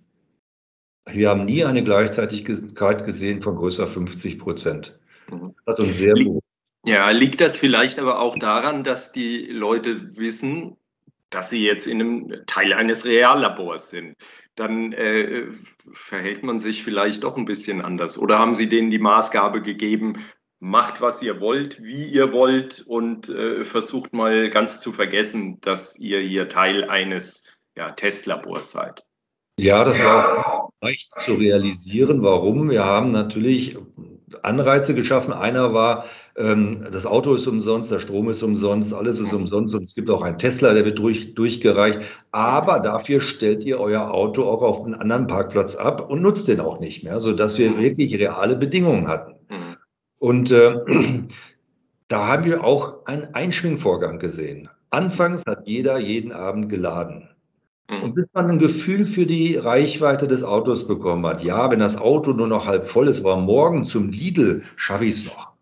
wir 1.05 1.29
haben 1.29 1.45
nie 1.45 1.65
eine 1.65 1.83
Gleichzeitigkeit 1.83 3.05
gesehen 3.05 3.41
von 3.41 3.57
größer 3.57 3.87
50 3.87 4.39
Prozent. 4.39 4.97
Mhm. 5.29 5.53
Das 5.65 5.73
hat 5.73 5.79
uns 5.81 5.97
sehr 5.97 6.13
gut. 6.13 6.41
Ja, 6.85 7.09
liegt 7.11 7.39
das 7.39 7.55
vielleicht 7.55 7.97
aber 7.99 8.19
auch 8.19 8.37
daran, 8.37 8.83
dass 8.83 9.11
die 9.11 9.45
Leute 9.45 10.17
wissen, 10.17 10.75
dass 11.29 11.49
sie 11.49 11.65
jetzt 11.65 11.87
in 11.87 12.01
einem 12.01 12.45
Teil 12.45 12.73
eines 12.73 13.05
Reallabors 13.05 13.89
sind? 13.89 14.15
Dann 14.55 14.93
äh, 14.93 15.47
verhält 15.93 16.43
man 16.43 16.59
sich 16.59 16.83
vielleicht 16.83 17.23
doch 17.23 17.37
ein 17.37 17.45
bisschen 17.45 17.81
anders. 17.81 18.17
Oder 18.17 18.39
haben 18.39 18.53
Sie 18.53 18.69
denen 18.69 18.91
die 18.91 18.99
Maßgabe 18.99 19.61
gegeben, 19.61 20.23
macht, 20.59 21.01
was 21.01 21.21
ihr 21.21 21.41
wollt, 21.41 21.83
wie 21.83 22.05
ihr 22.05 22.31
wollt 22.31 22.81
und 22.87 23.27
äh, 23.29 23.65
versucht 23.65 24.13
mal 24.13 24.49
ganz 24.49 24.79
zu 24.79 24.91
vergessen, 24.91 25.59
dass 25.61 25.99
ihr 25.99 26.19
hier 26.19 26.47
Teil 26.47 26.85
eines 26.89 27.45
ja, 27.77 27.89
Testlabors 27.89 28.71
seid? 28.71 29.05
Ja, 29.59 29.83
das 29.83 30.03
war 30.03 30.69
leicht 30.81 31.11
zu 31.19 31.35
realisieren. 31.35 32.23
Warum? 32.23 32.69
Wir 32.69 32.85
haben 32.85 33.11
natürlich 33.11 33.77
Anreize 34.41 34.95
geschaffen. 34.95 35.33
Einer 35.33 35.73
war, 35.73 36.05
ähm, 36.35 36.85
das 36.91 37.05
Auto 37.05 37.35
ist 37.35 37.47
umsonst, 37.47 37.91
der 37.91 37.99
Strom 37.99 38.29
ist 38.29 38.41
umsonst, 38.41 38.93
alles 38.93 39.19
ist 39.19 39.33
umsonst 39.33 39.75
und 39.75 39.83
es 39.83 39.93
gibt 39.93 40.09
auch 40.09 40.21
einen 40.21 40.39
Tesla, 40.39 40.73
der 40.73 40.85
wird 40.85 40.97
durch, 40.97 41.35
durchgereicht. 41.35 41.99
Aber 42.31 42.79
dafür 42.79 43.21
stellt 43.21 43.63
ihr 43.63 43.79
euer 43.79 44.11
Auto 44.11 44.43
auch 44.43 44.61
auf 44.63 44.83
einen 44.83 44.95
anderen 44.95 45.27
Parkplatz 45.27 45.75
ab 45.75 46.09
und 46.09 46.21
nutzt 46.21 46.47
den 46.47 46.59
auch 46.59 46.79
nicht 46.79 47.03
mehr, 47.03 47.19
sodass 47.19 47.59
wir 47.59 47.77
wirklich 47.77 48.15
reale 48.15 48.55
Bedingungen 48.55 49.07
hatten. 49.07 49.35
Und 50.17 50.51
äh, 50.51 50.79
da 52.07 52.27
haben 52.27 52.45
wir 52.45 52.63
auch 52.63 53.05
einen 53.05 53.35
Einschwingvorgang 53.35 54.19
gesehen. 54.19 54.69
Anfangs 54.89 55.45
hat 55.45 55.67
jeder 55.67 55.99
jeden 55.99 56.31
Abend 56.31 56.69
geladen. 56.69 57.29
Und 58.01 58.15
bis 58.15 58.25
man 58.33 58.49
ein 58.49 58.59
Gefühl 58.59 59.05
für 59.05 59.25
die 59.25 59.55
Reichweite 59.55 60.27
des 60.27 60.43
Autos 60.43 60.87
bekommen 60.87 61.25
hat, 61.25 61.43
ja, 61.43 61.69
wenn 61.69 61.79
das 61.79 61.97
Auto 61.97 62.31
nur 62.31 62.47
noch 62.47 62.65
halb 62.65 62.87
voll 62.87 63.07
ist, 63.07 63.19
aber 63.19 63.37
morgen 63.37 63.85
zum 63.85 64.09
Lidl 64.09 64.63
schaffe 64.77 65.05
ich 65.05 65.13
es 65.13 65.25
noch. 65.25 65.52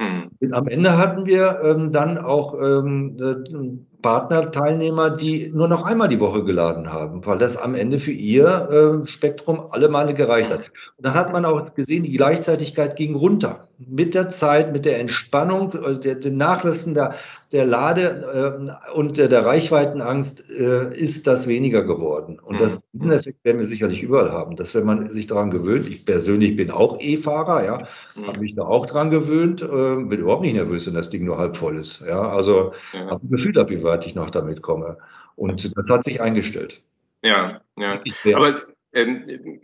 Mhm. 0.00 0.54
Am 0.54 0.66
Ende 0.66 0.96
hatten 0.96 1.26
wir 1.26 1.60
ähm, 1.62 1.92
dann 1.92 2.16
auch 2.16 2.54
ähm, 2.54 3.18
äh, 3.20 3.89
Partnerteilnehmer, 4.02 5.10
die 5.10 5.50
nur 5.52 5.68
noch 5.68 5.84
einmal 5.84 6.08
die 6.08 6.20
Woche 6.20 6.44
geladen 6.44 6.92
haben, 6.92 7.24
weil 7.26 7.38
das 7.38 7.56
am 7.56 7.74
Ende 7.74 8.00
für 8.00 8.12
ihr 8.12 9.02
äh, 9.04 9.06
Spektrum 9.06 9.60
alle 9.70 9.88
Male 9.88 10.14
gereicht 10.14 10.50
hat. 10.50 10.60
Und 10.96 11.06
dann 11.06 11.14
hat 11.14 11.32
man 11.32 11.44
auch 11.44 11.74
gesehen, 11.74 12.04
die 12.04 12.12
Gleichzeitigkeit 12.12 12.96
ging 12.96 13.14
runter. 13.14 13.68
Mit 13.78 14.14
der 14.14 14.28
Zeit, 14.30 14.72
mit 14.72 14.84
der 14.84 15.00
Entspannung, 15.00 15.72
äh, 15.72 15.98
der, 15.98 16.16
der 16.16 16.32
Nachlassen 16.32 16.94
der, 16.94 17.14
der 17.52 17.66
Lade 17.66 18.70
äh, 18.92 18.92
und 18.92 19.18
der, 19.18 19.28
der 19.28 19.44
Reichweitenangst 19.44 20.48
äh, 20.50 20.94
ist 20.96 21.26
das 21.26 21.48
weniger 21.48 21.82
geworden. 21.82 22.38
Und 22.38 22.60
das, 22.60 22.76
mhm. 22.76 22.82
diesen 22.92 23.12
Effekt 23.12 23.44
werden 23.44 23.58
wir 23.58 23.66
sicherlich 23.66 24.02
überall 24.02 24.30
haben, 24.30 24.54
dass 24.56 24.74
wenn 24.74 24.84
man 24.84 25.10
sich 25.10 25.26
daran 25.26 25.50
gewöhnt, 25.50 25.88
ich 25.88 26.04
persönlich 26.04 26.54
bin 26.54 26.70
auch 26.70 27.00
E-Fahrer, 27.00 27.64
ja, 27.64 27.78
mhm. 28.14 28.26
habe 28.26 28.40
mich 28.40 28.54
da 28.54 28.62
auch 28.62 28.86
dran 28.86 29.10
gewöhnt, 29.10 29.62
äh, 29.62 29.66
bin 29.66 30.20
überhaupt 30.20 30.42
nicht 30.42 30.54
nervös, 30.54 30.86
wenn 30.86 30.94
das 30.94 31.10
Ding 31.10 31.24
nur 31.24 31.38
halb 31.38 31.56
voll 31.56 31.78
ist. 31.78 32.02
Ja, 32.06 32.28
also 32.28 32.72
ja. 32.92 33.10
habe 33.10 33.26
ein 33.26 33.30
Gefühl 33.30 33.52
dafür, 33.52 33.82
weit 33.90 34.06
ich 34.06 34.14
noch 34.14 34.30
damit 34.30 34.62
komme. 34.62 34.98
Und 35.36 35.76
das 35.76 35.88
hat 35.88 36.04
sich 36.04 36.20
eingestellt. 36.20 36.82
Ja, 37.22 37.60
ja. 37.76 38.02
Aber 38.34 38.62
ähm, 38.92 39.60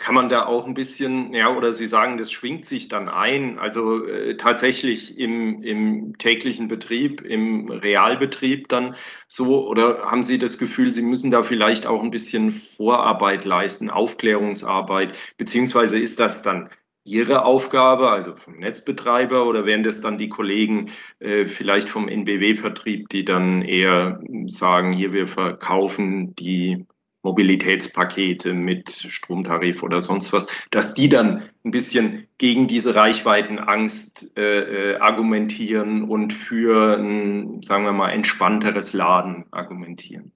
kann 0.00 0.14
man 0.14 0.30
da 0.30 0.46
auch 0.46 0.66
ein 0.66 0.72
bisschen, 0.72 1.34
ja, 1.34 1.54
oder 1.54 1.74
Sie 1.74 1.86
sagen, 1.86 2.16
das 2.16 2.32
schwingt 2.32 2.64
sich 2.64 2.88
dann 2.88 3.10
ein. 3.10 3.58
Also 3.58 4.06
äh, 4.06 4.38
tatsächlich 4.38 5.18
im, 5.18 5.62
im 5.62 6.16
täglichen 6.16 6.68
Betrieb, 6.68 7.20
im 7.20 7.68
Realbetrieb 7.68 8.68
dann 8.70 8.96
so, 9.28 9.68
oder 9.68 10.10
haben 10.10 10.22
Sie 10.22 10.38
das 10.38 10.56
Gefühl, 10.56 10.94
Sie 10.94 11.02
müssen 11.02 11.30
da 11.30 11.42
vielleicht 11.42 11.86
auch 11.86 12.02
ein 12.02 12.10
bisschen 12.10 12.50
Vorarbeit 12.50 13.44
leisten, 13.44 13.90
Aufklärungsarbeit, 13.90 15.18
beziehungsweise 15.36 15.98
ist 15.98 16.18
das 16.18 16.42
dann 16.42 16.70
Ihre 17.10 17.44
Aufgabe, 17.44 18.10
also 18.10 18.36
vom 18.36 18.58
Netzbetreiber, 18.58 19.44
oder 19.44 19.66
wären 19.66 19.82
das 19.82 20.00
dann 20.00 20.16
die 20.16 20.28
Kollegen 20.28 20.90
äh, 21.18 21.46
vielleicht 21.46 21.88
vom 21.88 22.08
NBW-Vertrieb, 22.08 23.08
die 23.08 23.24
dann 23.24 23.62
eher 23.62 24.20
sagen, 24.46 24.92
hier 24.92 25.12
wir 25.12 25.26
verkaufen 25.26 26.36
die 26.36 26.86
Mobilitätspakete 27.22 28.54
mit 28.54 28.90
Stromtarif 28.90 29.82
oder 29.82 30.00
sonst 30.00 30.32
was, 30.32 30.46
dass 30.70 30.94
die 30.94 31.08
dann 31.08 31.42
ein 31.64 31.72
bisschen 31.72 32.28
gegen 32.38 32.68
diese 32.68 32.94
Reichweitenangst 32.94 34.38
äh, 34.38 34.92
äh, 34.92 34.96
argumentieren 34.98 36.04
und 36.04 36.32
für 36.32 36.96
ein, 36.96 37.62
sagen 37.62 37.84
wir 37.84 37.92
mal, 37.92 38.10
entspannteres 38.10 38.92
Laden 38.92 39.46
argumentieren. 39.50 40.32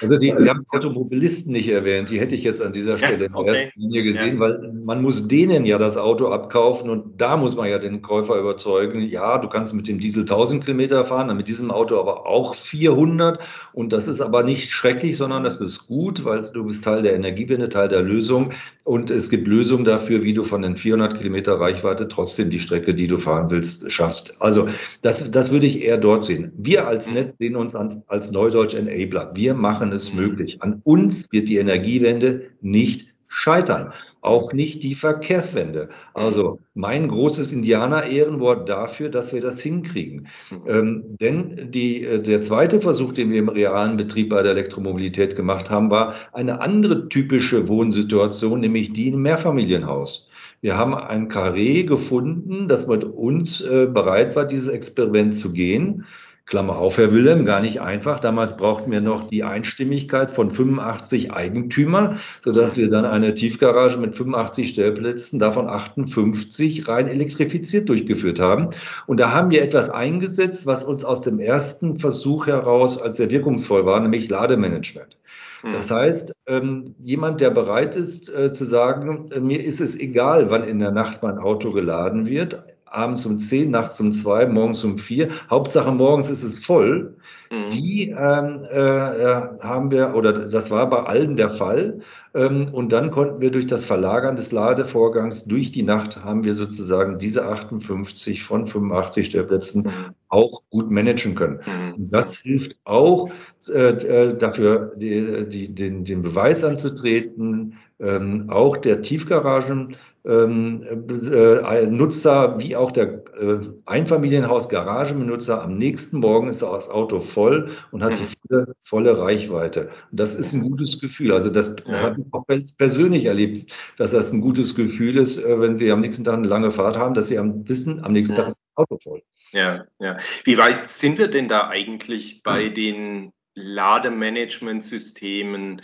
Also 0.00 0.16
die, 0.16 0.32
Sie 0.36 0.48
haben 0.48 0.64
die 0.64 0.76
Automobilisten 0.76 1.52
nicht 1.52 1.68
erwähnt, 1.68 2.10
die 2.10 2.20
hätte 2.20 2.34
ich 2.34 2.42
jetzt 2.42 2.62
an 2.62 2.72
dieser 2.72 2.98
Stelle 2.98 3.26
ja, 3.26 3.34
okay. 3.34 3.48
in 3.48 3.54
erster 3.54 3.72
Linie 3.76 4.02
gesehen, 4.02 4.34
ja. 4.34 4.40
weil 4.40 4.72
man 4.84 5.02
muss 5.02 5.28
denen 5.28 5.64
ja 5.66 5.78
das 5.78 5.96
Auto 5.96 6.28
abkaufen 6.28 6.88
und 6.90 7.20
da 7.20 7.36
muss 7.36 7.56
man 7.56 7.68
ja 7.68 7.78
den 7.78 8.02
Käufer 8.02 8.38
überzeugen, 8.38 9.02
ja, 9.02 9.38
du 9.38 9.48
kannst 9.48 9.74
mit 9.74 9.88
dem 9.88 9.98
Diesel 9.98 10.22
1000 10.22 10.64
Kilometer 10.64 11.04
fahren, 11.04 11.36
mit 11.36 11.48
diesem 11.48 11.70
Auto 11.70 11.98
aber 11.98 12.26
auch 12.26 12.54
400 12.54 13.38
und 13.72 13.92
das 13.92 14.08
ist 14.08 14.20
aber 14.20 14.42
nicht 14.42 14.70
schrecklich, 14.70 15.16
sondern 15.16 15.44
das 15.44 15.58
ist 15.58 15.86
gut, 15.86 16.24
weil 16.24 16.42
du 16.42 16.64
bist 16.64 16.84
Teil 16.84 17.02
der 17.02 17.14
Energiewende, 17.14 17.68
Teil 17.68 17.88
der 17.88 18.02
Lösung 18.02 18.52
und 18.90 19.08
es 19.08 19.30
gibt 19.30 19.46
Lösungen 19.46 19.84
dafür, 19.84 20.24
wie 20.24 20.34
du 20.34 20.42
von 20.42 20.62
den 20.62 20.74
400 20.74 21.18
Kilometer 21.18 21.60
Reichweite 21.60 22.08
trotzdem 22.08 22.50
die 22.50 22.58
Strecke, 22.58 22.92
die 22.92 23.06
du 23.06 23.18
fahren 23.18 23.48
willst, 23.48 23.88
schaffst. 23.88 24.34
Also 24.40 24.68
das, 25.02 25.30
das 25.30 25.52
würde 25.52 25.66
ich 25.66 25.84
eher 25.84 25.96
dort 25.96 26.24
sehen. 26.24 26.50
Wir 26.56 26.88
als 26.88 27.08
Netz 27.08 27.38
sehen 27.38 27.54
uns 27.54 27.76
als 27.76 28.32
Neudeutsch 28.32 28.74
Enabler. 28.74 29.30
Wir 29.32 29.54
machen 29.54 29.80
machen 29.80 29.92
es 29.92 30.12
möglich. 30.12 30.60
An 30.60 30.80
uns 30.82 31.30
wird 31.30 31.48
die 31.48 31.58
Energiewende 31.58 32.50
nicht 32.62 33.14
scheitern. 33.28 33.92
Auch 34.22 34.52
nicht 34.52 34.82
die 34.82 34.94
Verkehrswende. 34.94 35.88
Also 36.12 36.58
mein 36.74 37.08
großes 37.08 37.52
Indianer-Ehrenwort 37.52 38.68
dafür, 38.68 39.08
dass 39.08 39.32
wir 39.32 39.40
das 39.40 39.60
hinkriegen. 39.60 40.28
Ähm, 40.66 41.16
denn 41.20 41.70
die, 41.70 42.04
äh, 42.04 42.20
der 42.20 42.42
zweite 42.42 42.82
Versuch, 42.82 43.14
den 43.14 43.30
wir 43.30 43.38
im 43.38 43.48
realen 43.48 43.96
Betrieb 43.96 44.28
bei 44.28 44.42
der 44.42 44.52
Elektromobilität 44.52 45.36
gemacht 45.36 45.70
haben, 45.70 45.90
war 45.90 46.14
eine 46.32 46.60
andere 46.60 47.08
typische 47.08 47.66
Wohnsituation, 47.66 48.60
nämlich 48.60 48.92
die 48.92 49.08
im 49.08 49.22
Mehrfamilienhaus. 49.22 50.28
Wir 50.60 50.76
haben 50.76 50.94
ein 50.94 51.30
Karree 51.30 51.84
gefunden, 51.84 52.68
das 52.68 52.86
mit 52.86 53.04
uns 53.04 53.62
äh, 53.62 53.86
bereit 53.86 54.36
war, 54.36 54.44
dieses 54.44 54.68
Experiment 54.68 55.34
zu 55.34 55.52
gehen. 55.52 56.04
Klammer 56.50 56.78
auf, 56.78 56.98
Herr 56.98 57.14
Wilhelm, 57.14 57.44
gar 57.44 57.60
nicht 57.60 57.80
einfach. 57.80 58.18
Damals 58.18 58.56
brauchten 58.56 58.90
wir 58.90 59.00
noch 59.00 59.28
die 59.28 59.44
Einstimmigkeit 59.44 60.32
von 60.32 60.50
85 60.50 61.32
Eigentümern, 61.32 62.18
sodass 62.42 62.76
wir 62.76 62.88
dann 62.88 63.04
eine 63.04 63.34
Tiefgarage 63.34 63.98
mit 63.98 64.16
85 64.16 64.70
Stellplätzen, 64.70 65.38
davon 65.38 65.68
58 65.68 66.88
rein 66.88 67.06
elektrifiziert 67.06 67.88
durchgeführt 67.88 68.40
haben. 68.40 68.70
Und 69.06 69.20
da 69.20 69.30
haben 69.30 69.52
wir 69.52 69.62
etwas 69.62 69.90
eingesetzt, 69.90 70.66
was 70.66 70.82
uns 70.82 71.04
aus 71.04 71.20
dem 71.20 71.38
ersten 71.38 72.00
Versuch 72.00 72.48
heraus 72.48 73.00
als 73.00 73.18
sehr 73.18 73.30
wirkungsvoll 73.30 73.86
war, 73.86 74.00
nämlich 74.00 74.28
Lademanagement. 74.28 75.16
Hm. 75.62 75.72
Das 75.74 75.92
heißt, 75.92 76.32
ähm, 76.48 76.96
jemand, 76.98 77.40
der 77.40 77.50
bereit 77.50 77.94
ist 77.94 78.28
äh, 78.28 78.52
zu 78.52 78.64
sagen, 78.64 79.30
äh, 79.32 79.38
mir 79.38 79.62
ist 79.62 79.80
es 79.80 79.96
egal, 79.96 80.50
wann 80.50 80.64
in 80.64 80.80
der 80.80 80.90
Nacht 80.90 81.22
mein 81.22 81.38
Auto 81.38 81.70
geladen 81.70 82.26
wird, 82.26 82.60
abends 82.90 83.24
um 83.24 83.38
10, 83.38 83.70
nachts 83.70 84.00
um 84.00 84.12
2, 84.12 84.46
morgens 84.46 84.84
um 84.84 84.98
4. 84.98 85.30
Hauptsache 85.48 85.92
morgens 85.92 86.28
ist 86.28 86.42
es 86.42 86.58
voll. 86.58 87.16
Mhm. 87.50 87.70
Die 87.70 88.10
ähm, 88.10 88.64
äh, 88.70 88.78
äh, 88.78 89.42
haben 89.60 89.90
wir, 89.90 90.14
oder 90.14 90.32
das 90.32 90.70
war 90.70 90.88
bei 90.88 91.02
allen 91.02 91.36
der 91.36 91.56
Fall. 91.56 92.00
Ähm, 92.32 92.68
und 92.72 92.92
dann 92.92 93.10
konnten 93.10 93.40
wir 93.40 93.50
durch 93.50 93.66
das 93.66 93.84
Verlagern 93.84 94.36
des 94.36 94.52
Ladevorgangs 94.52 95.46
durch 95.46 95.72
die 95.72 95.82
Nacht 95.82 96.22
haben 96.22 96.44
wir 96.44 96.54
sozusagen 96.54 97.18
diese 97.18 97.46
58 97.46 98.44
von 98.44 98.68
85 98.68 99.26
Stellplätzen 99.26 99.82
mhm. 99.84 100.14
auch 100.28 100.62
gut 100.70 100.90
managen 100.90 101.34
können. 101.34 101.60
Mhm. 101.66 101.94
Und 101.94 102.10
das 102.10 102.38
hilft 102.38 102.76
auch 102.84 103.30
äh, 103.68 103.90
äh, 103.90 104.38
dafür, 104.38 104.92
die, 104.96 105.48
die, 105.48 105.74
den, 105.74 106.04
den 106.04 106.22
Beweis 106.22 106.64
anzutreten, 106.64 107.76
ähm, 107.98 108.48
auch 108.48 108.76
der 108.76 109.02
Tiefgaragen 109.02 109.96
ähm, 110.24 110.82
äh, 111.08 111.86
Nutzer 111.86 112.58
wie 112.58 112.76
auch 112.76 112.92
der 112.92 113.24
äh, 113.40 113.60
Einfamilienhaus-Garagenbenutzer 113.86 115.62
am 115.62 115.78
nächsten 115.78 116.18
Morgen 116.18 116.48
ist 116.48 116.60
das 116.60 116.90
Auto 116.90 117.20
voll 117.20 117.70
und 117.90 118.04
hat 118.04 118.18
die 118.18 118.22
mhm. 118.22 118.28
volle, 118.48 118.74
volle 118.84 119.18
Reichweite. 119.18 119.90
Und 120.10 120.20
das 120.20 120.34
ist 120.34 120.52
ein 120.52 120.62
gutes 120.62 121.00
Gefühl. 121.00 121.32
Also 121.32 121.48
das 121.48 121.74
ja. 121.86 122.00
habe 122.00 122.20
ich 122.20 122.26
auch 122.32 122.44
persönlich 122.76 123.24
erlebt, 123.24 123.72
dass 123.96 124.10
das 124.10 124.30
ein 124.30 124.42
gutes 124.42 124.74
Gefühl 124.74 125.16
ist, 125.16 125.38
äh, 125.38 125.58
wenn 125.58 125.74
Sie 125.74 125.90
am 125.90 126.00
nächsten 126.00 126.24
Tag 126.24 126.34
eine 126.34 126.48
lange 126.48 126.70
Fahrt 126.70 126.98
haben, 126.98 127.14
dass 127.14 127.28
Sie 127.28 127.38
am 127.38 127.66
wissen, 127.66 128.04
am 128.04 128.12
nächsten 128.12 128.36
ja. 128.36 128.42
Tag 128.42 128.48
ist 128.48 128.56
das 128.56 128.84
Auto 128.84 128.98
voll. 129.02 129.22
Ja, 129.52 129.86
ja. 130.00 130.18
Wie 130.44 130.58
weit 130.58 130.86
sind 130.86 131.18
wir 131.18 131.28
denn 131.28 131.48
da 131.48 131.68
eigentlich 131.68 132.42
bei 132.42 132.68
mhm. 132.68 132.74
den 132.74 133.32
Lademanagementsystemen? 133.54 135.82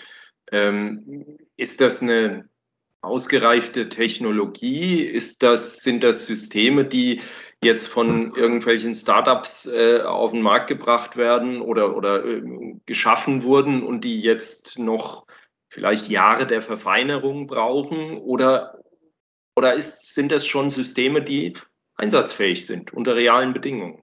Ähm, 0.52 1.38
ist 1.56 1.80
das 1.80 2.02
eine 2.02 2.49
ausgereifte 3.00 3.88
Technologie? 3.88 5.02
Ist 5.02 5.42
das, 5.42 5.78
sind 5.78 6.02
das 6.02 6.26
Systeme, 6.26 6.85
die 6.85 7.23
jetzt 7.62 7.87
von 7.87 8.35
irgendwelchen 8.35 8.94
Startups 8.94 9.66
äh, 9.66 10.02
auf 10.02 10.32
den 10.32 10.42
Markt 10.42 10.68
gebracht 10.68 11.16
werden 11.16 11.61
oder, 11.61 11.96
oder 11.96 12.25
äh, 12.25 12.42
geschaffen 12.85 13.42
wurden 13.42 13.82
und 13.82 14.04
die 14.04 14.20
jetzt 14.20 14.78
noch 14.78 15.26
vielleicht 15.68 16.08
Jahre 16.08 16.46
der 16.46 16.62
Verfeinerung 16.62 17.46
brauchen? 17.46 18.18
Oder, 18.18 18.80
oder 19.56 19.75
ist, 19.75 20.14
sind 20.14 20.32
das 20.32 20.46
schon 20.46 20.70
Systeme, 20.70 21.23
die 21.23 21.54
einsatzfähig 21.94 22.66
sind 22.66 22.92
unter 22.92 23.16
realen 23.16 23.52
Bedingungen? 23.52 24.02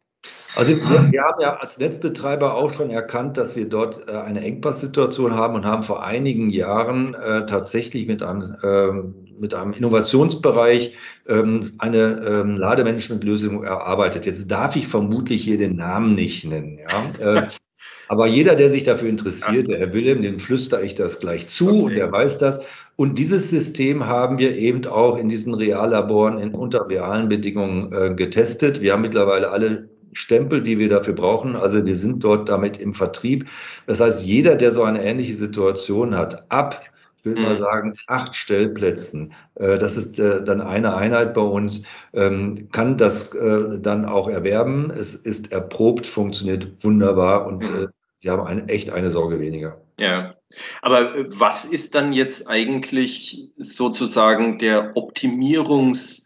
Also 0.56 0.76
wir, 0.76 1.12
wir, 1.12 1.22
haben 1.24 1.42
ja 1.42 1.56
als 1.58 1.78
Netzbetreiber 1.78 2.54
auch 2.54 2.74
schon 2.74 2.90
erkannt, 2.90 3.38
dass 3.38 3.56
wir 3.56 3.68
dort 3.68 4.08
äh, 4.08 4.12
eine 4.12 4.42
Engpasssituation 4.42 5.34
haben 5.34 5.56
und 5.56 5.66
haben 5.66 5.84
vor 5.84 6.04
einigen 6.04 6.50
Jahren 6.50 7.16
äh, 7.16 7.46
tatsächlich 7.46 8.08
mit 8.08 8.22
einem, 8.22 8.56
äh, 8.62 9.40
mit 9.40 9.54
einem 9.54 9.74
Innovationsbereich 9.74 10.94
ähm, 11.28 11.72
eine 11.80 12.22
ähm, 12.26 12.58
Lademanagementlösung 12.58 13.64
erarbeitet. 13.64 14.26
Jetzt 14.26 14.52
darf 14.52 14.76
ich 14.76 14.88
vermutlich 14.88 15.44
hier 15.44 15.58
den 15.58 15.76
Namen 15.76 16.14
nicht 16.14 16.46
nennen. 16.46 16.80
Ja? 16.80 17.36
Äh, 17.36 17.48
aber 18.08 18.28
jeder, 18.28 18.56
der 18.56 18.70
sich 18.70 18.84
dafür 18.84 19.10
interessiert, 19.10 19.68
der 19.68 19.80
Herr 19.80 19.94
Wilhelm, 19.94 20.22
dem 20.22 20.40
flüstere 20.40 20.84
ich 20.84 20.94
das 20.96 21.20
gleich 21.20 21.48
zu 21.48 21.70
okay. 21.70 21.82
und 21.82 21.96
der 21.96 22.12
weiß 22.12 22.38
das. 22.38 22.62
Und 22.96 23.18
dieses 23.18 23.50
System 23.50 24.06
haben 24.06 24.38
wir 24.38 24.56
eben 24.56 24.86
auch 24.86 25.18
in 25.18 25.28
diesen 25.28 25.56
Reallaboren 25.56 26.38
in 26.38 26.54
unter 26.54 26.88
realen 26.88 27.28
Bedingungen 27.28 27.92
äh, 27.92 28.14
getestet. 28.14 28.82
Wir 28.82 28.94
haben 28.94 29.02
mittlerweile 29.02 29.50
alle 29.50 29.90
Stempel, 30.14 30.62
die 30.62 30.80
wir 30.80 30.90
dafür 30.90 31.14
brauchen. 31.14 31.56
Also 31.56 31.86
wir 31.86 31.98
sind 31.98 32.24
dort 32.24 32.50
damit 32.50 32.78
im 32.78 32.94
Vertrieb. 32.94 33.48
Das 33.88 34.00
heißt, 34.00 34.26
jeder, 34.26 34.56
der 34.56 34.72
so 34.72 34.84
eine 34.84 35.04
ähnliche 35.04 35.36
Situation 35.36 36.16
hat, 36.16 36.50
ab 36.50 36.82
ich 37.24 37.32
will 37.32 37.42
mal 37.42 37.54
mhm. 37.54 37.58
sagen, 37.58 37.94
acht 38.08 38.36
Stellplätzen. 38.36 39.34
Äh, 39.56 39.78
das 39.78 39.96
ist 39.96 40.20
äh, 40.20 40.44
dann 40.44 40.60
eine 40.60 40.94
Einheit 40.94 41.34
bei 41.34 41.42
uns, 41.42 41.84
ähm, 42.14 42.68
kann 42.74 42.98
das 42.98 43.34
äh, 43.34 43.80
dann 43.80 44.04
auch 44.06 44.28
erwerben. 44.28 44.92
Es 44.92 45.16
ist 45.16 45.54
erprobt, 45.54 46.06
funktioniert 46.06 46.84
wunderbar 46.84 47.48
und 47.48 47.64
mhm. 47.64 47.88
Sie 48.18 48.30
haben 48.30 48.46
eine, 48.46 48.68
echt 48.68 48.90
eine 48.90 49.10
Sorge 49.10 49.40
weniger. 49.40 49.82
Ja, 50.00 50.36
aber 50.82 51.14
was 51.30 51.66
ist 51.66 51.96
dann 51.96 52.14
jetzt 52.14 52.50
eigentlich 52.50 53.52
sozusagen 53.58 54.60
der 54.60 54.96
Optimierungs- 54.96 56.23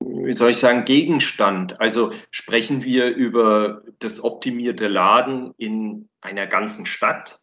wie 0.00 0.32
soll 0.32 0.50
ich 0.50 0.58
sagen, 0.58 0.84
Gegenstand. 0.84 1.80
Also 1.80 2.12
sprechen 2.30 2.82
wir 2.82 3.14
über 3.14 3.82
das 3.98 4.22
optimierte 4.22 4.88
Laden 4.88 5.54
in 5.56 6.08
einer 6.20 6.46
ganzen 6.46 6.86
Stadt 6.86 7.40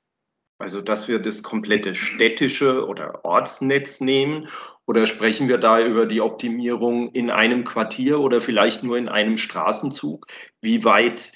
also, 0.57 0.81
dass 0.81 1.07
wir 1.07 1.19
das 1.19 1.43
komplette 1.43 1.95
städtische 1.95 2.87
oder 2.87 3.25
Ortsnetz 3.25 3.99
nehmen 3.99 4.47
oder 4.85 5.05
sprechen 5.05 5.49
wir 5.49 5.57
da 5.57 5.81
über 5.81 6.05
die 6.05 6.21
Optimierung 6.21 7.11
in 7.11 7.29
einem 7.29 7.65
Quartier 7.65 8.21
oder 8.21 8.39
vielleicht 8.39 8.83
nur 8.83 8.97
in 8.97 9.09
einem 9.09 9.37
Straßenzug? 9.37 10.27
Wie 10.61 10.85
weit 10.85 11.33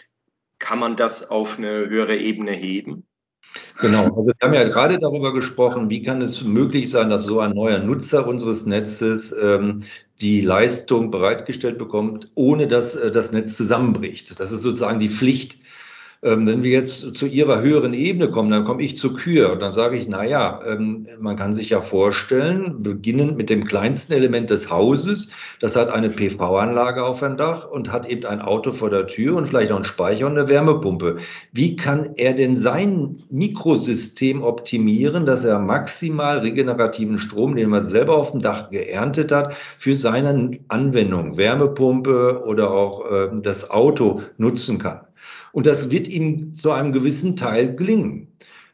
kann 0.58 0.80
man 0.80 0.96
das 0.96 1.30
auf 1.30 1.58
eine 1.58 1.90
höhere 1.90 2.16
Ebene 2.16 2.54
heben? 2.54 3.09
Genau, 3.80 4.06
also 4.06 4.28
wir 4.28 4.36
haben 4.42 4.54
ja 4.54 4.68
gerade 4.68 5.00
darüber 5.00 5.34
gesprochen, 5.34 5.90
wie 5.90 6.04
kann 6.04 6.22
es 6.22 6.44
möglich 6.44 6.90
sein, 6.90 7.10
dass 7.10 7.24
so 7.24 7.40
ein 7.40 7.52
neuer 7.52 7.80
Nutzer 7.80 8.28
unseres 8.28 8.66
Netzes 8.66 9.36
ähm, 9.42 9.84
die 10.22 10.42
Leistung 10.42 11.12
bereitgestellt 11.12 11.78
bekommt, 11.78 12.30
ohne 12.36 12.68
dass 12.68 12.96
äh, 12.96 13.12
das 13.12 13.32
Netz 13.32 13.56
zusammenbricht. 13.56 14.40
Das 14.40 14.52
ist 14.52 14.64
sozusagen 14.64 15.00
die 15.00 15.10
Pflicht 15.10 15.59
ähm, 16.22 16.46
wenn 16.46 16.64
wir 16.64 16.72
jetzt 16.72 17.16
zu 17.16 17.26
Ihrer 17.26 17.62
höheren 17.62 17.94
Ebene 17.94 18.30
kommen, 18.30 18.52
dann 18.52 18.66
komme 18.66 18.84
ich 18.84 18.98
zur 18.98 19.16
Kühe 19.16 19.50
und 19.52 19.62
dann 19.62 19.72
sage 19.72 19.98
ich, 19.98 20.08
na 20.10 20.26
ja, 20.26 20.60
ähm, 20.68 21.08
man 21.20 21.38
kann 21.38 21.54
sich 21.54 21.70
ja 21.70 21.80
vorstellen, 21.80 22.84
beginnend 22.84 23.38
mit 23.38 23.50
dem 23.50 23.64
kleinsten 23.64 24.12
Element 24.12 24.50
des 24.50 24.70
Hauses, 24.70 25.32
das 25.62 25.78
hat 25.78 25.90
eine 25.90 26.10
PV-Anlage 26.10 27.06
auf 27.06 27.20
dem 27.22 27.38
Dach 27.38 27.70
und 27.70 27.92
hat 27.92 28.06
eben 28.06 28.26
ein 28.26 28.42
Auto 28.42 28.74
vor 28.74 28.90
der 28.90 29.08
Tür 29.08 29.38
und 29.38 29.48
vielleicht 29.48 29.70
noch 29.70 29.78
einen 29.78 29.86
Speicher 29.86 30.26
und 30.26 30.38
eine 30.38 30.50
Wärmepumpe. 30.50 31.18
Wie 31.54 31.78
kann 31.78 32.12
er 32.18 32.34
denn 32.34 32.58
sein 32.58 33.24
Mikrosystem 33.30 34.44
optimieren, 34.44 35.26
dass 35.26 35.46
er 35.46 35.60
maximal 35.60 36.40
regenerativen 36.40 37.18
Strom, 37.18 37.56
den 37.56 37.72
er 37.72 37.82
selber 37.82 38.18
auf 38.18 38.32
dem 38.32 38.42
Dach 38.42 38.72
geerntet 38.72 39.32
hat, 39.32 39.54
für 39.78 39.96
seine 39.96 40.60
Anwendung, 40.68 41.38
Wärmepumpe 41.38 42.44
oder 42.46 42.72
auch 42.72 43.10
äh, 43.10 43.30
das 43.42 43.72
Auto 43.72 44.22
nutzen 44.38 44.80
kann? 44.80 45.02
Und 45.52 45.68
das 45.68 45.90
wird 45.90 46.08
ihm 46.08 46.56
zu 46.56 46.72
einem 46.72 46.92
gewissen 46.92 47.36
Teil 47.36 47.76
gelingen. 47.76 48.29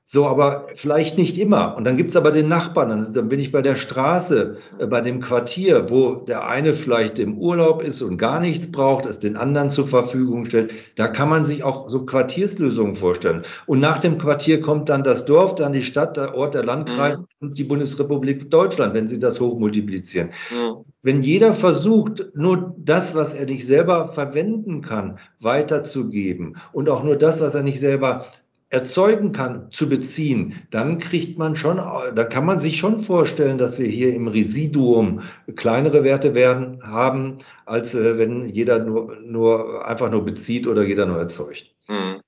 So, 0.07 0.27
aber 0.27 0.67
vielleicht 0.75 1.17
nicht 1.17 1.35
immer. 1.39 1.75
Und 1.75 1.83
dann 1.83 1.97
gibt's 1.97 2.15
aber 2.15 2.31
den 2.31 2.47
Nachbarn. 2.47 2.89
Dann, 2.89 3.13
dann 3.13 3.27
bin 3.27 3.39
ich 3.39 3.51
bei 3.51 3.63
der 3.63 3.73
Straße, 3.73 4.57
äh, 4.77 4.85
bei 4.85 5.01
dem 5.01 5.19
Quartier, 5.19 5.89
wo 5.89 6.13
der 6.13 6.47
eine 6.47 6.73
vielleicht 6.73 7.17
im 7.17 7.39
Urlaub 7.39 7.81
ist 7.81 8.03
und 8.03 8.19
gar 8.19 8.39
nichts 8.39 8.71
braucht, 8.71 9.07
es 9.07 9.17
den 9.17 9.35
anderen 9.35 9.71
zur 9.71 9.87
Verfügung 9.87 10.45
stellt. 10.45 10.71
Da 10.95 11.07
kann 11.07 11.27
man 11.27 11.43
sich 11.43 11.63
auch 11.63 11.89
so 11.89 12.05
Quartierslösungen 12.05 12.95
vorstellen. 12.95 13.45
Und 13.65 13.79
nach 13.79 13.99
dem 13.99 14.19
Quartier 14.19 14.61
kommt 14.61 14.89
dann 14.89 15.03
das 15.03 15.25
Dorf, 15.25 15.55
dann 15.55 15.73
die 15.73 15.81
Stadt, 15.81 16.17
der 16.17 16.35
Ort, 16.35 16.53
der 16.53 16.63
Landkreis 16.63 17.17
mhm. 17.17 17.25
und 17.39 17.57
die 17.57 17.63
Bundesrepublik 17.63 18.51
Deutschland, 18.51 18.93
wenn 18.93 19.07
Sie 19.07 19.19
das 19.19 19.39
hochmultiplizieren. 19.39 20.29
Mhm. 20.51 20.85
Wenn 21.01 21.23
jeder 21.23 21.53
versucht, 21.53 22.25
nur 22.35 22.75
das, 22.77 23.15
was 23.15 23.33
er 23.33 23.47
nicht 23.47 23.65
selber 23.65 24.09
verwenden 24.09 24.83
kann, 24.83 25.17
weiterzugeben 25.39 26.57
und 26.73 26.89
auch 26.89 27.03
nur 27.03 27.15
das, 27.15 27.41
was 27.41 27.55
er 27.55 27.63
nicht 27.63 27.79
selber 27.79 28.27
erzeugen 28.75 29.31
kann, 29.31 29.71
zu 29.71 29.87
beziehen, 29.87 30.61
dann 30.69 30.99
kriegt 30.99 31.39
man 31.39 31.55
schon, 31.55 31.77
da 31.77 32.23
kann 32.25 32.45
man 32.45 32.59
sich 32.59 32.77
schon 32.77 32.99
vorstellen, 32.99 33.57
dass 33.57 33.79
wir 33.79 33.87
hier 33.87 34.13
im 34.13 34.27
Residuum 34.27 35.23
kleinere 35.55 36.03
Werte 36.03 36.33
werden, 36.33 36.83
haben, 36.83 37.37
als 37.65 37.95
äh, 37.95 38.17
wenn 38.17 38.49
jeder 38.49 38.79
nur, 38.79 39.15
nur 39.21 39.87
einfach 39.87 40.11
nur 40.11 40.25
bezieht 40.25 40.67
oder 40.67 40.83
jeder 40.83 41.05
nur 41.05 41.17
erzeugt. 41.17 41.73
Hm. 41.85 42.19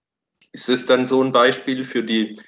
Ist 0.54 0.70
es 0.70 0.86
dann 0.86 1.06
so 1.06 1.22
ein 1.22 1.34
Beispiel 1.34 1.84
für 1.84 2.04
die 2.04 2.40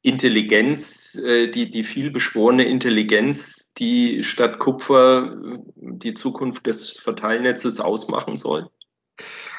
Intelligenz, 0.00 1.14
äh, 1.14 1.48
die, 1.48 1.70
die 1.70 1.84
vielbeschworene 1.84 2.64
Intelligenz, 2.64 3.74
die 3.74 4.24
statt 4.24 4.60
Kupfer 4.60 5.36
die 5.76 6.14
Zukunft 6.14 6.66
des 6.66 6.98
Verteilnetzes 6.98 7.80
ausmachen 7.80 8.36
soll? 8.36 8.70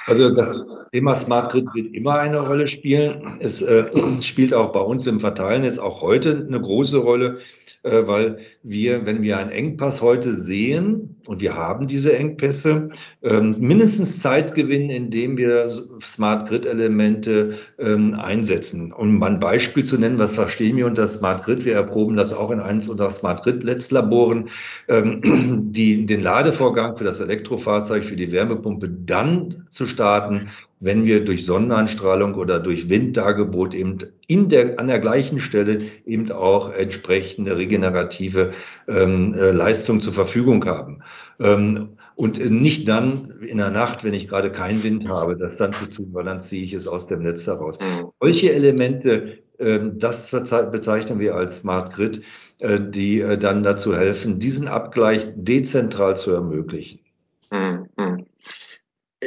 Also 0.05 0.29
das 0.31 0.65
Thema 0.91 1.15
Smart 1.15 1.51
Grid 1.51 1.67
wird 1.73 1.93
immer 1.93 2.19
eine 2.19 2.39
Rolle 2.39 2.67
spielen. 2.67 3.37
Es 3.39 3.61
äh, 3.61 3.85
spielt 4.21 4.53
auch 4.53 4.71
bei 4.71 4.81
uns 4.81 5.07
im 5.07 5.19
Verteilnetz 5.19 5.79
auch 5.79 6.01
heute 6.01 6.45
eine 6.47 6.59
große 6.59 6.97
Rolle, 6.97 7.39
weil 7.83 8.37
wir, 8.63 9.05
wenn 9.05 9.21
wir 9.21 9.37
einen 9.37 9.51
Engpass 9.51 10.01
heute 10.01 10.33
sehen, 10.35 11.13
und 11.25 11.41
wir 11.41 11.55
haben 11.55 11.87
diese 11.87 12.17
Engpässe, 12.17 12.89
äh, 13.21 13.39
mindestens 13.39 14.21
Zeit 14.21 14.55
gewinnen, 14.55 14.89
indem 14.89 15.37
wir 15.37 15.69
Smart 16.01 16.49
Grid 16.49 16.65
Elemente 16.65 17.57
ähm, 17.79 18.15
einsetzen. 18.15 18.91
Um 18.91 19.17
mal 19.17 19.31
ein 19.31 19.39
Beispiel 19.39 19.83
zu 19.83 19.97
nennen, 19.97 20.19
was 20.19 20.33
verstehen 20.33 20.75
wir 20.75 20.85
unter 20.85 21.07
Smart 21.07 21.43
Grid? 21.43 21.63
Wir 21.65 21.75
erproben 21.75 22.17
das 22.17 22.33
auch 22.33 22.51
in 22.51 22.59
eines 22.59 22.89
unserer 22.89 23.11
Smart 23.11 23.43
Grid 23.43 23.63
Netzlaboren, 23.63 24.49
ähm, 24.89 25.71
die, 25.71 26.05
den 26.05 26.21
Ladevorgang 26.21 26.97
für 26.97 27.05
das 27.05 27.19
Elektrofahrzeug, 27.19 28.03
für 28.03 28.17
die 28.17 28.31
Wärmepumpe 28.31 28.89
dann 28.89 29.65
zu 29.69 29.87
starten, 29.87 30.49
wenn 30.83 31.05
wir 31.05 31.23
durch 31.23 31.45
Sonneneinstrahlung 31.45 32.35
oder 32.35 32.59
durch 32.59 32.89
Winddargebot 32.89 33.73
eben 33.73 33.99
in 34.27 34.49
der, 34.49 34.79
an 34.79 34.87
der 34.87 34.99
gleichen 34.99 35.39
Stelle 35.39 35.79
eben 36.05 36.31
auch 36.31 36.73
entsprechende 36.73 37.57
regenerative 37.57 38.51
ähm, 38.87 39.33
äh, 39.33 39.51
Leistung 39.51 40.01
zur 40.01 40.13
Verfügung 40.13 40.65
haben. 40.65 41.01
Ähm, 41.39 41.97
und 42.15 42.37
nicht 42.51 42.87
dann 42.87 43.41
in 43.41 43.57
der 43.57 43.71
Nacht, 43.71 44.03
wenn 44.03 44.13
ich 44.13 44.27
gerade 44.27 44.51
keinen 44.51 44.83
Wind 44.83 45.09
habe, 45.09 45.37
das 45.37 45.57
dann 45.57 45.73
zu 45.73 45.85
tun, 45.85 46.09
weil 46.11 46.25
dann 46.25 46.41
ziehe 46.41 46.63
ich 46.63 46.73
es 46.73 46.87
aus 46.87 47.07
dem 47.07 47.23
Netz 47.23 47.47
heraus. 47.47 47.79
Mhm. 47.79 48.09
Solche 48.19 48.53
Elemente, 48.53 49.39
ähm, 49.59 49.99
das 49.99 50.29
bezeichnen 50.31 51.19
wir 51.19 51.35
als 51.35 51.59
Smart 51.59 51.93
Grid, 51.93 52.21
äh, 52.59 52.79
die 52.79 53.21
äh, 53.21 53.37
dann 53.37 53.63
dazu 53.63 53.95
helfen, 53.95 54.39
diesen 54.39 54.67
Abgleich 54.67 55.29
dezentral 55.35 56.17
zu 56.17 56.31
ermöglichen. 56.31 56.99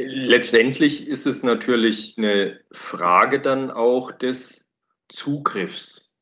Letztendlich 0.05 1.09
ist 1.09 1.27
es 1.27 1.43
natürlich 1.43 2.17
eine 2.19 2.61
Frage 2.73 3.41
dann 3.41 3.71
auch 3.71 4.13
des 4.13 4.69
Zugriffs. 5.09 6.13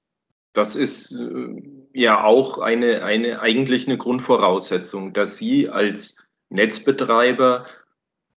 Das 0.52 0.76
ist 0.76 1.12
äh, 1.12 1.62
ja 1.92 2.22
auch 2.22 2.58
eine, 2.58 3.02
eine, 3.04 3.40
eigentlich 3.40 3.88
eine 3.88 3.98
Grundvoraussetzung, 3.98 5.12
dass 5.12 5.37
Sie 5.37 5.68
als 5.68 6.24
Netzbetreiber 6.48 7.66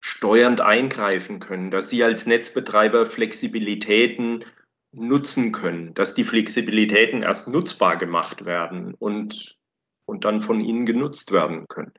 steuernd 0.00 0.60
eingreifen 0.60 1.40
können, 1.40 1.70
dass 1.70 1.90
Sie 1.90 2.02
als 2.02 2.26
Netzbetreiber 2.26 3.04
Flexibilitäten 3.04 4.44
nutzen 4.92 5.52
können, 5.52 5.92
dass 5.94 6.14
die 6.14 6.24
Flexibilitäten 6.24 7.22
erst 7.22 7.48
nutzbar 7.48 7.96
gemacht 7.96 8.46
werden 8.46 8.94
und, 8.94 9.58
und 10.06 10.24
dann 10.24 10.40
von 10.40 10.60
Ihnen 10.60 10.86
genutzt 10.86 11.32
werden 11.32 11.66
können 11.68 11.92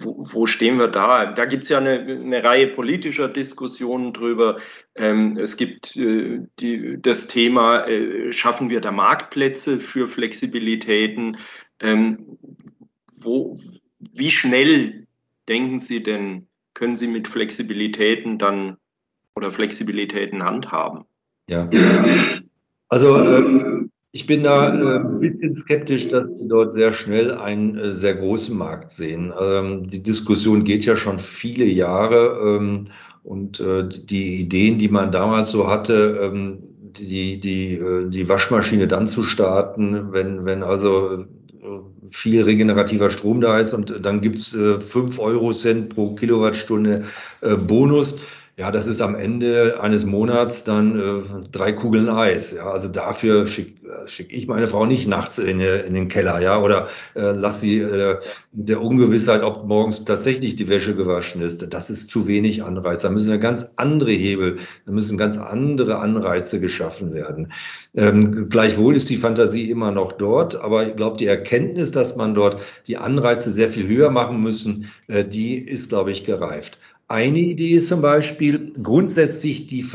wo, 0.00 0.46
stehen 0.46 0.78
wir 0.78 0.88
da? 0.88 1.26
Da 1.32 1.44
gibt 1.44 1.64
es 1.64 1.68
ja 1.68 1.78
eine, 1.78 2.00
eine, 2.00 2.42
Reihe 2.42 2.68
politischer 2.68 3.28
Diskussionen 3.28 4.12
drüber. 4.12 4.58
Ähm, 4.94 5.36
es 5.36 5.56
gibt 5.56 5.96
äh, 5.96 6.40
die, 6.58 7.00
das 7.00 7.28
Thema, 7.28 7.86
äh, 7.86 8.32
schaffen 8.32 8.70
wir 8.70 8.80
da 8.80 8.90
Marktplätze 8.90 9.78
für 9.78 10.08
Flexibilitäten? 10.08 11.36
Ähm, 11.80 12.38
wo, 13.20 13.54
wie 13.98 14.30
schnell 14.30 15.06
denken 15.48 15.78
Sie 15.78 16.02
denn, 16.02 16.48
können 16.74 16.96
Sie 16.96 17.06
mit 17.06 17.28
Flexibilitäten 17.28 18.38
dann 18.38 18.76
oder 19.36 19.52
Flexibilitäten 19.52 20.42
handhaben? 20.42 21.04
Ja, 21.48 21.68
also 22.88 23.16
äh, 23.18 23.88
ich 24.14 24.26
bin 24.26 24.44
da 24.44 24.68
äh, 24.68 25.00
ein 25.00 25.18
bisschen 25.18 25.56
skeptisch, 25.56 26.08
dass 26.08 26.28
wir 26.28 26.48
dort 26.48 26.74
sehr 26.76 26.92
schnell 26.94 27.32
einen 27.32 27.76
äh, 27.76 27.94
sehr 27.94 28.14
großen 28.14 28.56
Markt 28.56 28.92
sehen. 28.92 29.32
Ähm, 29.38 29.88
die 29.88 30.04
Diskussion 30.04 30.62
geht 30.62 30.84
ja 30.84 30.96
schon 30.96 31.18
viele 31.18 31.64
Jahre 31.64 32.38
ähm, 32.46 32.84
und 33.24 33.58
äh, 33.58 33.88
die 33.88 34.40
Ideen, 34.42 34.78
die 34.78 34.88
man 34.88 35.10
damals 35.10 35.50
so 35.50 35.66
hatte, 35.66 36.20
ähm, 36.22 36.58
die, 36.96 37.40
die, 37.40 37.80
die 38.10 38.28
Waschmaschine 38.28 38.86
dann 38.86 39.08
zu 39.08 39.24
starten, 39.24 40.12
wenn, 40.12 40.44
wenn 40.44 40.62
also 40.62 41.24
viel 42.12 42.40
regenerativer 42.44 43.10
Strom 43.10 43.40
da 43.40 43.58
ist 43.58 43.72
und 43.72 43.98
dann 44.00 44.20
gibt's 44.20 44.54
äh, 44.54 44.80
5 44.80 45.18
Euro 45.18 45.52
Cent 45.52 45.92
pro 45.92 46.14
Kilowattstunde 46.14 47.06
Bonus 47.66 48.20
ja, 48.56 48.70
das 48.70 48.86
ist 48.86 49.02
am 49.02 49.16
Ende 49.16 49.80
eines 49.80 50.06
Monats 50.06 50.62
dann 50.62 50.98
äh, 50.98 51.48
drei 51.50 51.72
Kugeln 51.72 52.08
Eis. 52.08 52.52
Ja, 52.52 52.70
also 52.70 52.86
dafür 52.86 53.48
schick, 53.48 53.78
schicke 54.06 54.32
ich 54.32 54.46
meine 54.46 54.68
Frau 54.68 54.86
nicht 54.86 55.08
nachts 55.08 55.38
in, 55.38 55.58
in 55.58 55.94
den 55.94 56.06
Keller, 56.06 56.40
ja, 56.40 56.60
oder 56.60 56.86
äh, 57.16 57.32
lass 57.32 57.60
sie 57.60 57.80
äh, 57.80 58.18
mit 58.52 58.68
der 58.68 58.80
Ungewissheit, 58.80 59.42
ob 59.42 59.66
morgens 59.66 60.04
tatsächlich 60.04 60.54
die 60.54 60.68
Wäsche 60.68 60.94
gewaschen 60.94 61.42
ist. 61.42 61.74
Das 61.74 61.90
ist 61.90 62.10
zu 62.10 62.28
wenig 62.28 62.62
Anreiz. 62.62 63.02
Da 63.02 63.10
müssen 63.10 63.30
wir 63.30 63.38
ganz 63.38 63.72
andere 63.74 64.12
Hebel, 64.12 64.58
da 64.86 64.92
müssen 64.92 65.18
ganz 65.18 65.36
andere 65.36 65.98
Anreize 65.98 66.60
geschaffen 66.60 67.12
werden. 67.12 67.50
Ähm, 67.96 68.48
gleichwohl 68.50 68.94
ist 68.94 69.10
die 69.10 69.16
Fantasie 69.16 69.68
immer 69.68 69.90
noch 69.90 70.12
dort, 70.12 70.54
aber 70.54 70.86
ich 70.86 70.94
glaube, 70.94 71.16
die 71.16 71.26
Erkenntnis, 71.26 71.90
dass 71.90 72.14
man 72.14 72.36
dort 72.36 72.60
die 72.86 72.98
Anreize 72.98 73.50
sehr 73.50 73.70
viel 73.70 73.88
höher 73.88 74.10
machen 74.10 74.40
müssen, 74.40 74.92
äh, 75.08 75.24
die 75.24 75.58
ist, 75.58 75.88
glaube 75.88 76.12
ich, 76.12 76.22
gereift. 76.22 76.78
Eine 77.14 77.38
Idee 77.38 77.76
ist 77.76 77.86
zum 77.86 78.02
Beispiel 78.02 78.72
grundsätzlich 78.82 79.68
die, 79.68 79.88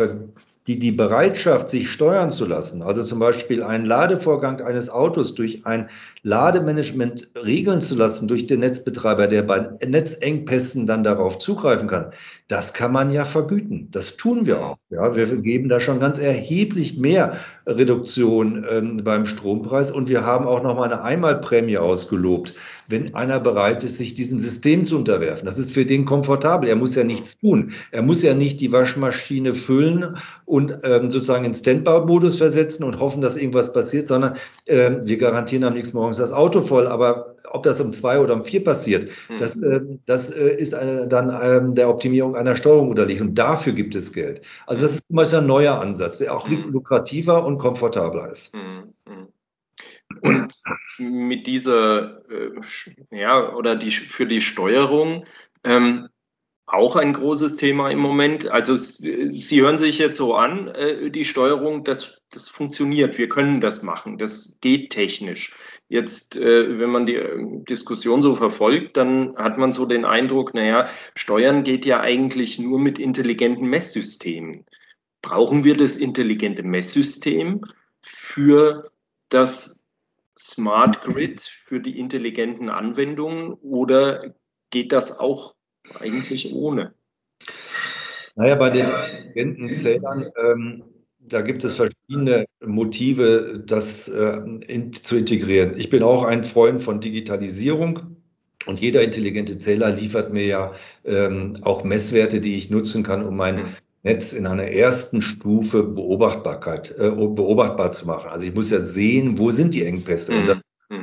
die, 0.68 0.80
die 0.80 0.92
Bereitschaft, 0.94 1.70
sich 1.70 1.90
steuern 1.90 2.32
zu 2.32 2.46
lassen, 2.46 2.82
also 2.82 3.04
zum 3.04 3.20
Beispiel 3.20 3.62
einen 3.62 3.84
Ladevorgang 3.86 4.62
eines 4.62 4.90
Autos 4.90 5.36
durch 5.36 5.66
ein 5.66 5.90
Lademanagement 6.24 7.32
regeln 7.36 7.82
zu 7.82 7.96
lassen, 7.96 8.28
durch 8.28 8.48
den 8.48 8.60
Netzbetreiber, 8.60 9.28
der 9.28 9.44
bei 9.44 9.70
Netzengpässen 9.86 10.86
dann 10.86 11.04
darauf 11.04 11.40
zugreifen 11.40 11.88
kann, 11.88 12.12
das 12.48 12.74
kann 12.74 12.92
man 12.92 13.12
ja 13.12 13.26
vergüten. 13.26 13.90
Das 13.92 14.18
tun 14.18 14.46
wir 14.46 14.66
auch. 14.66 14.78
Ja, 14.90 15.16
wir 15.16 15.28
geben 15.38 15.70
da 15.70 15.80
schon 15.80 16.00
ganz 16.00 16.18
erheblich 16.20 16.98
mehr 16.98 17.38
Reduktion 17.66 18.66
ähm, 18.70 19.04
beim 19.04 19.26
Strompreis 19.26 19.92
und 19.92 20.10
wir 20.10 20.26
haben 20.26 20.48
auch 20.48 20.64
noch 20.64 20.76
mal 20.76 20.92
eine 20.92 21.04
Einmalprämie 21.04 21.78
ausgelobt 21.78 22.54
wenn 22.90 23.14
einer 23.14 23.40
bereit 23.40 23.84
ist, 23.84 23.98
sich 23.98 24.16
diesem 24.16 24.40
System 24.40 24.88
zu 24.88 24.98
unterwerfen. 24.98 25.46
Das 25.46 25.60
ist 25.60 25.74
für 25.74 25.86
den 25.86 26.06
komfortabel. 26.06 26.68
Er 26.68 26.76
muss 26.76 26.96
ja 26.96 27.04
nichts 27.04 27.38
tun. 27.38 27.74
Er 27.92 28.02
muss 28.02 28.24
ja 28.24 28.34
nicht 28.34 28.60
die 28.62 28.72
Waschmaschine 28.72 29.54
füllen 29.54 30.18
und 30.46 30.80
ähm, 30.84 31.12
sozusagen 31.12 31.46
in 31.46 31.54
Standby-Modus 31.54 32.38
versetzen 32.38 32.84
und 32.84 33.00
hoffen, 33.00 33.22
dass 33.22 33.38
irgendwas 33.38 33.74
passiert, 33.74 34.08
sondern 34.08 34.38
äh, 34.70 35.02
wir 35.04 35.18
garantieren 35.18 35.64
am 35.64 35.74
nächsten 35.74 35.98
Morgen 35.98 36.16
das 36.16 36.32
Auto 36.32 36.62
voll. 36.62 36.88
Aber 36.88 37.36
ob 37.52 37.64
das 37.64 37.82
um 37.82 37.94
zwei 37.94 38.20
oder 38.20 38.36
um 38.36 38.46
vier 38.46 38.64
passiert, 38.64 39.10
mhm. 39.30 39.38
das, 39.38 39.58
äh, 39.58 39.82
das 40.06 40.32
äh, 40.32 40.56
ist 40.56 40.74
äh, 40.74 41.08
dann 41.08 41.30
ähm, 41.42 41.76
der 41.76 41.90
Optimierung 41.90 42.36
einer 42.36 42.56
Steuerung 42.56 42.90
unterliegt. 42.90 43.22
Und 43.22 43.36
dafür 43.36 43.74
gibt 43.74 43.96
es 43.96 44.14
Geld. 44.14 44.42
Also 44.68 44.84
das 44.84 44.96
ist 44.96 45.08
zum 45.08 45.16
Beispiel 45.16 45.40
ein 45.40 45.48
neuer 45.48 45.80
Ansatz, 45.80 46.20
der 46.20 46.36
auch 46.36 46.48
mhm. 46.48 46.72
lukrativer 46.72 47.46
und 47.46 47.58
komfortabler 47.58 48.32
ist. 48.32 48.56
Mhm. 48.56 48.94
mhm. 49.08 49.28
Und 50.22 50.60
mit 50.98 51.46
dieser, 51.46 52.22
äh, 52.30 52.52
ja, 53.12 53.54
oder 53.54 53.76
die, 53.76 53.92
für 53.92 54.26
die 54.26 54.42
Steuerung 54.42 55.26
ähm, 55.64 56.10
auch 56.72 56.96
ein 56.96 57.14
großes 57.14 57.58
Thema 57.58 57.90
im 57.90 58.00
Moment. 58.00 58.48
Also 58.48 58.76
Sie 58.76 59.62
hören 59.62 59.78
sich 59.78 59.98
jetzt 59.98 60.18
so 60.18 60.36
an, 60.36 60.68
äh, 60.68 61.10
die 61.10 61.26
Steuerung, 61.26 61.84
das, 61.84 62.22
das 62.32 62.48
funktioniert, 62.48 63.18
wir 63.18 63.28
können 63.28 63.60
das 63.60 63.82
machen, 63.82 64.18
das 64.18 64.58
geht 64.62 64.92
technisch. 64.92 65.56
Jetzt, 65.88 66.36
äh, 66.36 66.80
wenn 66.80 66.92
man 66.92 67.08
die 67.08 67.16
äh, 67.16 67.64
Diskussion 67.64 68.22
so 68.22 68.36
verfolgt, 68.36 68.98
dann 68.98 69.36
hat 69.36 69.58
man 69.58 69.72
so 69.72 69.86
den 69.86 70.06
Eindruck, 70.06 70.54
naja, 70.54 70.88
Steuern 71.16 71.64
geht 71.64 71.86
ja 71.86 72.00
eigentlich 72.02 72.60
nur 72.60 72.80
mit 72.80 73.00
intelligenten 73.00 73.68
Messsystemen. 73.68 74.66
Brauchen 75.22 75.64
wir 75.64 75.76
das 75.76 75.96
intelligente 75.96 76.64
Messsystem 76.64 77.62
für 78.02 78.92
das 79.30 79.86
Smart 80.38 81.02
Grid 81.02 81.42
für 81.42 81.82
die 81.82 82.00
intelligenten 82.00 82.70
Anwendungen 82.70 83.54
oder 83.54 84.34
geht 84.70 84.92
das 84.92 85.20
auch 85.20 85.56
eigentlich 86.00 86.54
ohne? 86.54 86.94
Naja, 88.36 88.56
bei 88.56 88.70
den 88.70 88.86
intelligenten 88.88 89.76
Zählern, 89.76 90.32
ähm, 90.42 90.84
da 91.20 91.42
gibt 91.42 91.64
es 91.64 91.76
verschiedene 91.76 92.46
Motive, 92.66 93.64
das 93.66 94.08
äh, 94.08 94.38
in, 94.68 94.94
zu 94.94 95.18
integrieren. 95.18 95.78
Ich 95.78 95.90
bin 95.90 96.04
auch 96.04 96.24
ein 96.24 96.44
Freund 96.44 96.84
von 96.84 97.02
Digitalisierung. 97.02 98.18
Und 98.66 98.80
jeder 98.80 99.02
intelligente 99.02 99.58
Zähler 99.58 99.92
liefert 99.92 100.34
mir 100.34 100.46
ja 100.46 100.74
ähm, 101.06 101.58
auch 101.62 101.84
Messwerte, 101.84 102.42
die 102.42 102.56
ich 102.56 102.70
nutzen 102.70 103.04
kann, 103.04 103.26
um 103.26 103.36
mein. 103.36 103.76
Netz 104.02 104.32
in 104.32 104.48
einer 104.48 104.64
ersten 104.64 105.22
Stufe 105.22 105.84
Beobachtbarkeit, 105.84 106.92
äh, 106.98 107.10
beobachtbar 107.10 107.92
zu 107.92 108.08
machen. 108.08 108.30
Also 108.30 108.46
ich 108.46 108.56
muss 108.56 108.70
ja 108.70 108.80
sehen, 108.80 109.38
wo 109.38 109.52
sind 109.52 109.74
die 109.74 109.84
Engpässe. 109.84 110.32
Und 110.32 110.48
mhm. 110.48 110.59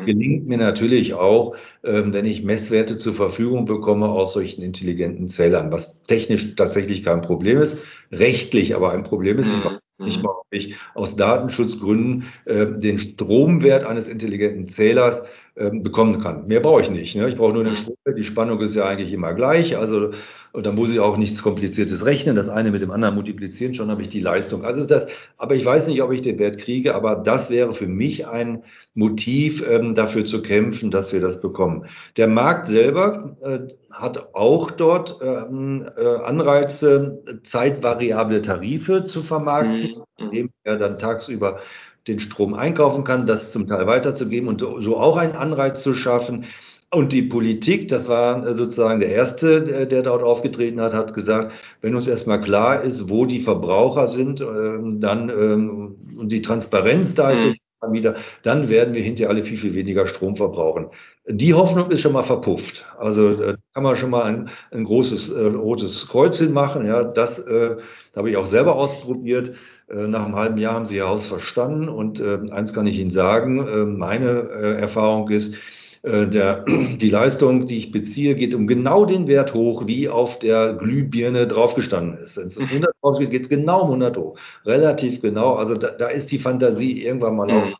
Gelingt 0.07 0.47
mir 0.47 0.57
natürlich 0.57 1.12
auch, 1.12 1.57
ähm, 1.85 2.14
wenn 2.14 2.25
ich 2.25 2.42
Messwerte 2.42 2.99
zur 2.99 3.12
Verfügung 3.12 3.66
bekomme 3.66 4.09
aus 4.09 4.33
solchen 4.33 4.62
intelligenten 4.62 5.29
Zählern, 5.29 5.71
was 5.71 6.05
technisch 6.05 6.55
tatsächlich 6.55 7.05
kein 7.05 7.21
Problem 7.21 7.61
ist, 7.61 7.85
rechtlich 8.11 8.75
aber 8.75 8.92
ein 8.92 9.05
Problem 9.05 9.38
ist. 9.38 9.53
Ich 9.53 9.64
weiß 9.64 9.79
mhm. 9.99 10.07
nicht 10.07 10.23
mal, 10.23 10.31
ob 10.31 10.47
ich 10.51 10.75
aus 10.95 11.16
Datenschutzgründen 11.16 12.25
äh, 12.47 12.66
den 12.66 12.99
Stromwert 12.99 13.85
eines 13.85 14.09
intelligenten 14.09 14.69
Zählers 14.69 15.27
äh, 15.57 15.71
bekommen 15.71 16.23
kann. 16.23 16.47
Mehr 16.47 16.61
brauche 16.61 16.83
ich 16.83 16.90
nicht. 16.90 17.16
Ne? 17.16 17.29
Ich 17.29 17.37
brauche 17.37 17.53
nur 17.53 17.64
eine 17.64 17.77
Strom. 17.77 17.97
Die 18.16 18.25
Spannung 18.25 18.61
ist 18.61 18.75
ja 18.75 18.87
eigentlich 18.87 19.12
immer 19.12 19.35
gleich. 19.35 19.77
Also 19.77 20.12
und 20.57 20.64
da 20.64 20.73
muss 20.73 20.88
ich 20.88 21.01
auch 21.01 21.19
nichts 21.19 21.42
Kompliziertes 21.42 22.07
rechnen. 22.07 22.35
Das 22.35 22.49
eine 22.49 22.71
mit 22.71 22.81
dem 22.81 22.90
anderen 22.90 23.14
multiplizieren, 23.14 23.75
schon 23.75 23.90
habe 23.90 24.01
ich 24.01 24.09
die 24.09 24.21
Leistung. 24.21 24.64
Also 24.64 24.81
ist 24.81 24.90
das, 24.90 25.07
aber 25.37 25.55
ich 25.55 25.66
weiß 25.66 25.87
nicht, 25.87 26.01
ob 26.01 26.12
ich 26.12 26.23
den 26.23 26.38
Wert 26.38 26.57
kriege, 26.57 26.95
aber 26.95 27.14
das 27.14 27.51
wäre 27.51 27.75
für 27.75 27.87
mich 27.87 28.27
ein 28.27 28.62
Motiv, 28.95 29.62
ähm, 29.69 29.95
dafür 29.95 30.25
zu 30.25 30.40
kämpfen, 30.40 30.90
dass 30.90 31.12
wir 31.12 31.21
das 31.21 31.42
bekommen. 31.42 31.85
Der 32.16 32.27
Markt 32.27 32.69
selber 32.69 33.37
äh, 33.42 33.59
hat 33.90 34.35
auch 34.35 34.71
dort 34.71 35.19
ähm, 35.21 35.87
äh, 35.95 36.07
Anreize, 36.25 37.23
zeitvariable 37.45 38.40
Tarife 38.40 39.05
zu 39.05 39.23
vermarkten, 39.23 40.05
mhm. 40.19 40.25
indem 40.25 40.51
er 40.64 40.79
dann 40.79 40.99
tagsüber 40.99 41.61
den 42.09 42.19
Strom 42.19 42.55
einkaufen 42.55 43.05
kann, 43.05 43.27
das 43.27 43.53
zum 43.53 43.69
Teil 43.69 43.87
weiterzugeben 43.87 44.49
und 44.49 44.61
so 44.61 44.97
auch 44.97 45.19
einen 45.19 45.37
Anreiz 45.37 45.83
zu 45.83 45.92
schaffen. 45.92 46.47
Und 46.96 47.12
die 47.12 47.20
Politik, 47.20 47.88
das 47.88 48.09
war 48.09 48.54
sozusagen 48.54 49.00
der 49.00 49.11
Erste, 49.11 49.87
der 49.87 50.02
dort 50.02 50.22
aufgetreten 50.22 50.80
hat, 50.80 50.94
hat 50.94 51.12
gesagt, 51.12 51.52
wenn 51.82 51.94
uns 51.94 52.09
erstmal 52.09 52.40
klar 52.40 52.80
ist, 52.80 53.11
wo 53.11 53.26
die 53.26 53.42
Verbraucher 53.42 54.09
sind, 54.09 54.40
ähm, 54.40 54.98
dann 54.98 55.28
ähm, 55.28 55.96
und 56.18 56.32
die 56.32 56.40
Transparenz 56.40 57.14
da 57.14 57.32
ist, 57.32 57.44
mhm. 57.44 57.92
wieder, 57.92 58.14
dann 58.44 58.70
werden 58.70 58.94
wir 58.94 59.02
hinterher 59.02 59.28
alle 59.28 59.42
viel, 59.42 59.59
viel 59.59 59.74
weniger 59.74 60.06
Strom 60.06 60.37
verbrauchen. 60.37 60.87
Die 61.28 61.52
Hoffnung 61.52 61.90
ist 61.90 62.00
schon 62.00 62.14
mal 62.14 62.22
verpufft. 62.22 62.87
Also 62.98 63.35
da 63.35 63.56
kann 63.74 63.82
man 63.82 63.96
schon 63.96 64.09
mal 64.09 64.22
ein, 64.22 64.48
ein 64.70 64.85
großes 64.85 65.28
äh, 65.28 65.48
rotes 65.48 66.09
Kreuz 66.09 66.38
hinmachen. 66.38 66.87
Ja, 66.87 67.04
das 67.04 67.46
äh, 67.46 67.76
habe 68.16 68.30
ich 68.30 68.38
auch 68.38 68.46
selber 68.46 68.76
ausprobiert. 68.76 69.54
Äh, 69.90 70.06
nach 70.06 70.24
einem 70.24 70.35
halben 70.35 70.56
Jahr 70.56 70.72
haben 70.72 70.87
sie 70.87 70.96
ihr 70.96 71.09
Haus 71.09 71.26
verstanden. 71.26 71.90
Und 71.90 72.20
äh, 72.20 72.38
eins 72.52 72.72
kann 72.72 72.87
ich 72.87 72.98
Ihnen 72.98 73.11
sagen, 73.11 73.68
äh, 73.68 73.85
meine 73.85 74.48
äh, 74.50 74.80
Erfahrung 74.80 75.28
ist, 75.28 75.54
äh, 75.54 75.59
der, 76.07 76.64
die 77.01 77.11
Leistung, 77.11 77.66
die 77.66 77.79
ich 77.79 77.92
beziehe, 77.92 78.37
geht 78.37 78.55
um 78.55 78.66
genau 78.66 79.05
den 79.05 79.27
Wert 79.27 79.55
hoch, 79.55 79.87
wie 79.87 80.09
auf 80.09 80.38
der 80.38 80.75
Glühbirne 80.75 81.47
draufgestanden 81.47 82.19
ist. 82.19 82.37
Wenn 82.37 82.47
es 82.47 82.59
100 82.59 82.95
drauf 83.03 83.19
geht, 83.19 83.31
geht 83.33 83.42
es 83.42 83.49
genau 83.49 83.83
um 83.83 83.88
100 83.88 84.16
hoch. 84.16 84.38
Relativ 84.64 85.21
genau. 85.21 85.55
Also 85.55 85.75
da, 85.75 85.90
da 85.90 86.09
ist 86.09 86.31
die 86.31 86.38
Fantasie 86.38 87.05
irgendwann 87.05 87.37
mal 87.37 87.51
auch. 87.51 87.79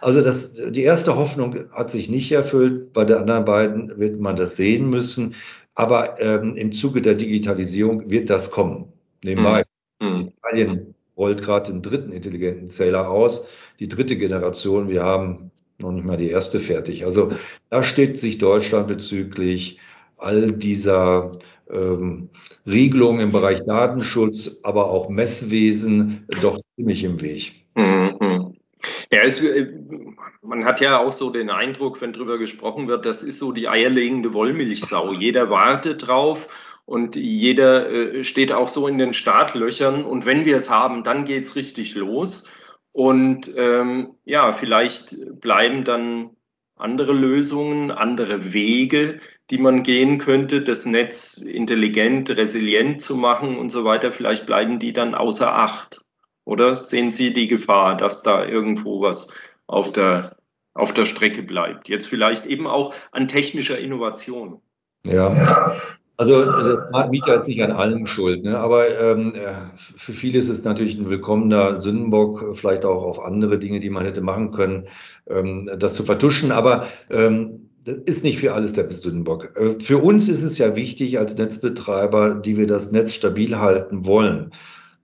Also 0.00 0.22
das, 0.22 0.54
die 0.54 0.82
erste 0.82 1.16
Hoffnung 1.16 1.70
hat 1.72 1.90
sich 1.90 2.08
nicht 2.08 2.32
erfüllt. 2.32 2.94
Bei 2.94 3.04
den 3.04 3.18
anderen 3.18 3.44
beiden 3.44 3.98
wird 3.98 4.18
man 4.18 4.36
das 4.36 4.56
sehen 4.56 4.88
müssen. 4.88 5.34
Aber 5.74 6.20
ähm, 6.20 6.56
im 6.56 6.72
Zuge 6.72 7.02
der 7.02 7.14
Digitalisierung 7.14 8.10
wird 8.10 8.30
das 8.30 8.50
kommen. 8.50 8.92
Nebenbei. 9.22 9.64
Mhm. 10.00 10.32
Italien 10.38 10.94
rollt 11.18 11.42
gerade 11.42 11.70
den 11.70 11.82
dritten 11.82 12.12
intelligenten 12.12 12.70
Zähler 12.70 13.10
aus. 13.10 13.46
Die 13.78 13.88
dritte 13.88 14.16
Generation. 14.16 14.88
Wir 14.88 15.02
haben 15.02 15.51
noch 15.82 15.92
nicht 15.92 16.04
mal 16.04 16.16
die 16.16 16.30
erste 16.30 16.60
fertig. 16.60 17.04
Also 17.04 17.32
da 17.70 17.84
steht 17.84 18.18
sich 18.18 18.38
Deutschland 18.38 18.88
bezüglich 18.88 19.78
all 20.16 20.52
dieser 20.52 21.32
ähm, 21.70 22.30
Regelungen 22.66 23.20
im 23.20 23.32
Bereich 23.32 23.62
Datenschutz, 23.66 24.58
aber 24.62 24.90
auch 24.90 25.08
Messwesen 25.08 26.26
doch 26.40 26.60
ziemlich 26.76 27.04
im 27.04 27.20
Weg. 27.20 27.52
Mhm. 27.74 28.56
Ja, 29.12 29.20
es, 29.24 29.42
äh, 29.42 29.68
man 30.42 30.64
hat 30.64 30.80
ja 30.80 30.98
auch 30.98 31.12
so 31.12 31.30
den 31.30 31.50
Eindruck, 31.50 32.00
wenn 32.00 32.12
darüber 32.12 32.38
gesprochen 32.38 32.88
wird, 32.88 33.04
das 33.04 33.22
ist 33.22 33.38
so 33.38 33.52
die 33.52 33.68
eierlegende 33.68 34.32
Wollmilchsau. 34.32 35.12
Jeder 35.12 35.50
wartet 35.50 36.06
drauf 36.06 36.48
und 36.84 37.14
jeder 37.14 37.90
äh, 37.90 38.24
steht 38.24 38.52
auch 38.52 38.68
so 38.68 38.88
in 38.88 38.98
den 38.98 39.14
Startlöchern. 39.14 40.04
Und 40.04 40.26
wenn 40.26 40.44
wir 40.44 40.56
es 40.56 40.70
haben, 40.70 41.04
dann 41.04 41.24
geht 41.24 41.44
es 41.44 41.56
richtig 41.56 41.94
los. 41.94 42.50
Und 42.92 43.50
ähm, 43.56 44.14
ja, 44.24 44.52
vielleicht 44.52 45.16
bleiben 45.40 45.84
dann 45.84 46.30
andere 46.76 47.12
Lösungen, 47.12 47.90
andere 47.90 48.52
Wege, 48.52 49.20
die 49.50 49.58
man 49.58 49.82
gehen 49.82 50.18
könnte, 50.18 50.62
das 50.62 50.84
Netz 50.84 51.38
intelligent, 51.38 52.30
resilient 52.30 53.00
zu 53.00 53.16
machen 53.16 53.56
und 53.56 53.70
so 53.70 53.84
weiter. 53.84 54.12
Vielleicht 54.12 54.46
bleiben 54.46 54.78
die 54.78 54.92
dann 54.92 55.14
außer 55.14 55.54
Acht. 55.54 56.04
Oder 56.44 56.74
sehen 56.74 57.12
Sie 57.12 57.32
die 57.32 57.48
Gefahr, 57.48 57.96
dass 57.96 58.22
da 58.22 58.44
irgendwo 58.44 59.00
was 59.00 59.32
auf 59.66 59.92
der, 59.92 60.36
auf 60.74 60.92
der 60.92 61.04
Strecke 61.04 61.42
bleibt? 61.42 61.88
Jetzt 61.88 62.08
vielleicht 62.08 62.46
eben 62.46 62.66
auch 62.66 62.94
an 63.12 63.28
technischer 63.28 63.78
Innovation. 63.78 64.60
Ja, 65.06 65.76
Also 66.16 66.44
Smart 66.88 67.10
Meter 67.10 67.36
ist 67.36 67.48
nicht 67.48 67.62
an 67.62 67.72
allem 67.72 68.06
schuld, 68.06 68.44
ne? 68.44 68.58
aber 68.58 68.98
ähm, 69.00 69.32
äh, 69.34 69.54
für 69.76 70.12
viele 70.12 70.38
ist 70.38 70.50
es 70.50 70.62
natürlich 70.62 70.98
ein 70.98 71.08
willkommener 71.08 71.78
Sündenbock, 71.78 72.54
vielleicht 72.56 72.84
auch 72.84 73.02
auf 73.02 73.24
andere 73.24 73.58
Dinge, 73.58 73.80
die 73.80 73.90
man 73.90 74.04
hätte 74.04 74.20
machen 74.20 74.52
können, 74.52 74.84
ähm, 75.26 75.70
das 75.78 75.94
zu 75.94 76.04
vertuschen. 76.04 76.52
Aber 76.52 76.86
ähm, 77.10 77.70
das 77.84 77.96
ist 77.96 78.24
nicht 78.24 78.38
für 78.38 78.52
alles 78.52 78.74
der 78.74 78.90
Sündenbock. 78.90 79.56
Äh, 79.56 79.80
für 79.80 79.98
uns 79.98 80.28
ist 80.28 80.42
es 80.42 80.58
ja 80.58 80.76
wichtig 80.76 81.18
als 81.18 81.36
Netzbetreiber, 81.38 82.34
die 82.34 82.56
wir 82.56 82.66
das 82.66 82.92
Netz 82.92 83.12
stabil 83.12 83.58
halten 83.58 84.06
wollen. 84.06 84.52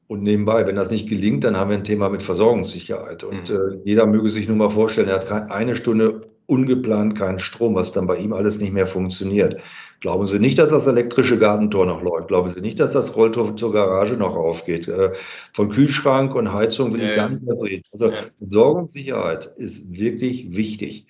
Und 0.07 0.23
nebenbei, 0.23 0.67
wenn 0.67 0.77
das 0.77 0.91
nicht 0.91 1.09
gelingt, 1.09 1.45
dann 1.45 1.57
haben 1.57 1.71
wir 1.71 1.77
ein 1.77 1.85
Thema 1.85 2.09
mit 2.09 2.23
Versorgungssicherheit. 2.23 3.25
Und 3.25 3.51
mhm. 3.51 3.57
äh, 3.57 3.81
jeder 3.85 4.07
möge 4.07 4.31
sich 4.31 4.47
nur 4.47 4.57
mal 4.57 4.71
vorstellen, 4.71 5.09
er 5.09 5.29
hat 5.29 5.51
eine 5.51 5.75
Stunde 5.75 6.29
ungeplant 6.47 7.17
keinen 7.17 7.41
Strom, 7.41 7.75
was 7.75 7.93
dann 7.93 8.07
bei 8.07 8.17
ihm 8.17 8.33
alles 8.33 8.59
nicht 8.59 8.73
mehr 8.73 8.87
funktioniert. 8.87 9.59
Glauben 10.01 10.27
Sie 10.27 10.39
nicht, 10.39 10.59
dass 10.59 10.71
das 10.71 10.87
elektrische 10.87 11.39
Gartentor 11.39 11.85
noch 11.87 12.03
läuft? 12.03 12.29
Glauben 12.29 12.51
Sie 12.51 12.61
nicht, 12.61 12.79
dass 12.79 12.93
das 12.93 13.17
Rolltor 13.17 13.57
zur 13.57 13.73
Garage 13.73 14.17
noch 14.17 14.37
aufgeht? 14.37 14.87
Äh, 14.87 15.13
von 15.53 15.71
Kühlschrank 15.71 16.35
und 16.35 16.53
Heizung 16.53 16.93
will 16.93 17.03
ja, 17.03 17.11
ich 17.11 17.17
gar 17.17 17.29
nicht 17.31 17.43
mehr 17.43 17.61
reden. 17.61 17.83
Also. 17.93 18.13
Versorgungssicherheit 18.39 19.53
ist 19.57 19.93
wirklich 19.93 20.57
wichtig. 20.57 21.07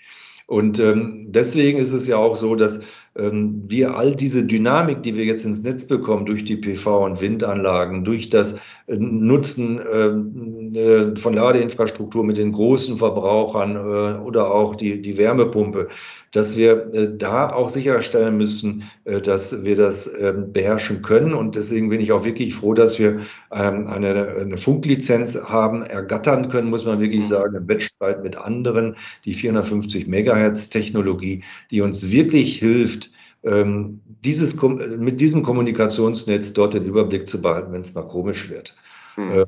Und 0.47 0.81
ähm, 0.81 1.27
deswegen 1.29 1.79
ist 1.79 1.93
es 1.93 2.07
ja 2.07 2.17
auch 2.17 2.37
so, 2.37 2.55
dass 2.55 2.81
ähm, 3.15 3.65
wir 3.69 3.97
all 3.97 4.17
diese 4.17 4.45
Dynamik, 4.45 5.03
die 5.03 5.15
wir 5.15 5.27
jetzt 5.27 5.45
ins 5.45 5.63
Netz 5.63 5.87
bekommen, 5.87 6.25
durch 6.25 6.45
die 6.45 6.57
PV- 6.57 7.05
und 7.05 7.21
Windanlagen, 7.21 8.05
durch 8.05 8.31
das 8.31 8.59
Nutzen 8.89 9.81
ähm, 9.93 10.75
äh, 10.75 11.17
von 11.17 11.35
Ladeinfrastruktur 11.35 12.25
mit 12.25 12.39
den 12.39 12.53
großen 12.53 12.97
Verbrauchern 12.97 13.77
äh, 13.77 14.19
oder 14.21 14.51
auch 14.51 14.77
die, 14.77 15.03
die 15.03 15.19
Wärmepumpe, 15.19 15.89
dass 16.33 16.57
wir 16.57 16.95
äh, 16.95 17.17
da 17.17 17.53
auch 17.53 17.69
sicherstellen 17.69 18.39
müssen, 18.39 18.85
dass 19.05 19.63
wir 19.63 19.77
das 19.77 20.11
ähm, 20.19 20.53
beherrschen 20.53 21.03
können. 21.03 21.35
Und 21.35 21.57
deswegen 21.57 21.91
bin 21.91 22.01
ich 22.01 22.13
auch 22.13 22.25
wirklich 22.25 22.55
froh, 22.55 22.73
dass 22.73 22.99
wir 22.99 23.21
ähm, 23.53 23.87
eine, 23.89 24.37
eine 24.41 24.57
Funklizenz 24.57 25.39
haben, 25.39 25.83
ergattern 25.83 26.49
können, 26.49 26.71
muss 26.71 26.87
man 26.87 27.01
wirklich 27.01 27.25
mhm. 27.25 27.29
sagen, 27.29 27.57
im 27.57 27.69
Wettstreit 27.69 28.23
mit 28.23 28.37
anderen, 28.37 28.97
die 29.27 29.35
450 29.35 30.07
Megahertz 30.07 30.71
Technologie, 30.71 31.45
die 31.71 31.83
uns 31.83 32.11
wirklich 32.11 32.59
hilft, 32.59 33.11
ähm, 33.43 34.01
dieses, 34.25 34.61
mit 34.63 35.21
diesem 35.21 35.43
Kommunikationsnetz 35.43 36.53
dort 36.53 36.75
den 36.75 36.85
Überblick 36.85 37.29
zu 37.29 37.41
behalten, 37.41 37.73
wenn 37.73 37.83
es 37.83 37.95
mal 37.95 38.09
komisch 38.09 38.49
wird. 38.51 38.77
Mhm 39.17 39.47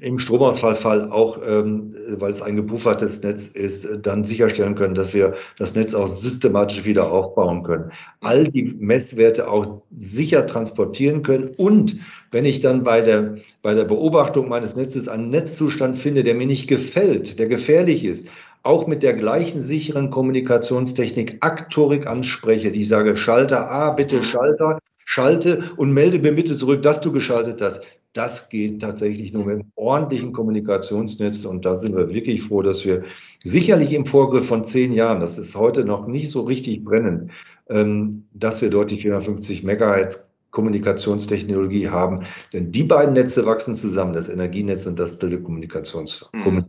im 0.00 0.18
Stromausfallfall 0.18 1.10
auch, 1.10 1.38
ähm, 1.46 1.94
weil 2.18 2.30
es 2.30 2.42
ein 2.42 2.56
gebuffertes 2.56 3.22
Netz 3.22 3.46
ist, 3.46 3.88
dann 4.02 4.24
sicherstellen 4.24 4.74
können, 4.74 4.94
dass 4.94 5.14
wir 5.14 5.34
das 5.58 5.74
Netz 5.74 5.94
auch 5.94 6.08
systematisch 6.08 6.84
wieder 6.84 7.10
aufbauen 7.10 7.62
können. 7.62 7.92
All 8.20 8.48
die 8.48 8.62
Messwerte 8.62 9.48
auch 9.48 9.82
sicher 9.96 10.46
transportieren 10.46 11.22
können 11.22 11.50
und 11.56 11.98
wenn 12.30 12.44
ich 12.44 12.60
dann 12.60 12.84
bei 12.84 13.00
der, 13.00 13.36
bei 13.62 13.74
der 13.74 13.84
Beobachtung 13.84 14.48
meines 14.48 14.76
Netzes 14.76 15.08
einen 15.08 15.30
Netzzustand 15.30 15.96
finde, 15.98 16.22
der 16.22 16.34
mir 16.34 16.46
nicht 16.46 16.68
gefällt, 16.68 17.38
der 17.38 17.46
gefährlich 17.46 18.04
ist, 18.04 18.28
auch 18.66 18.86
mit 18.86 19.02
der 19.02 19.14
gleichen 19.14 19.62
sicheren 19.62 20.10
Kommunikationstechnik 20.10 21.38
Aktorik 21.40 22.06
anspreche, 22.06 22.72
die 22.72 22.84
sage, 22.84 23.16
Schalter 23.16 23.70
A, 23.70 23.90
bitte 23.90 24.22
Schalter, 24.22 24.78
schalte 25.04 25.70
und 25.76 25.92
melde 25.92 26.18
mir 26.18 26.32
bitte 26.32 26.56
zurück, 26.56 26.82
dass 26.82 27.00
du 27.00 27.12
geschaltet 27.12 27.62
hast. 27.62 27.82
Das 28.12 28.48
geht 28.48 28.80
tatsächlich 28.80 29.32
nur 29.32 29.44
mit 29.44 29.54
einem 29.56 29.72
ordentlichen 29.76 30.32
Kommunikationsnetz. 30.32 31.44
Und 31.44 31.64
da 31.64 31.74
sind 31.74 31.94
wir 31.94 32.12
wirklich 32.12 32.42
froh, 32.42 32.62
dass 32.62 32.84
wir 32.84 33.04
sicherlich 33.44 33.92
im 33.92 34.06
Vorgriff 34.06 34.46
von 34.46 34.64
zehn 34.64 34.92
Jahren, 34.92 35.20
das 35.20 35.38
ist 35.38 35.54
heute 35.54 35.84
noch 35.84 36.06
nicht 36.06 36.30
so 36.30 36.42
richtig 36.42 36.82
brennend, 36.82 37.30
ähm, 37.68 38.24
dass 38.32 38.62
wir 38.62 38.70
dort 38.70 38.90
die 38.90 39.00
450 39.00 39.64
Megahertz 39.64 40.28
Kommunikationstechnologie 40.50 41.90
haben. 41.90 42.24
Denn 42.54 42.72
die 42.72 42.84
beiden 42.84 43.12
Netze 43.12 43.44
wachsen 43.44 43.74
zusammen, 43.74 44.14
das 44.14 44.30
Energienetz 44.30 44.86
und 44.86 44.98
das 44.98 45.18
Telekommunikations. 45.18 46.30
Mhm. 46.32 46.64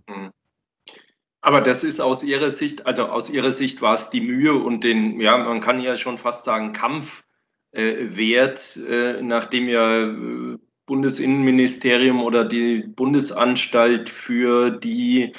Aber 1.48 1.62
das 1.62 1.86
ist 1.86 2.02
aus 2.02 2.24
Ihrer 2.24 2.52
Sicht, 2.52 2.86
also 2.86 3.06
aus 3.06 3.30
Ihrer 3.30 3.52
Sicht 3.52 3.82
war 3.82 3.94
es 3.94 4.10
die 4.10 4.20
Mühe 4.20 4.54
und 4.54 4.84
den, 4.84 5.22
ja, 5.22 5.38
man 5.38 5.62
kann 5.62 5.80
ja 5.80 5.96
schon 5.96 6.18
fast 6.18 6.44
sagen, 6.44 6.74
Kampf 6.74 7.24
äh, 7.72 8.18
wert, 8.18 8.76
äh, 8.76 9.22
nachdem 9.22 9.70
ja 9.70 10.10
äh, 10.10 10.58
Bundesinnenministerium 10.88 12.22
oder 12.22 12.44
die 12.44 12.80
Bundesanstalt 12.80 14.10
für 14.10 14.72
die, 14.72 15.32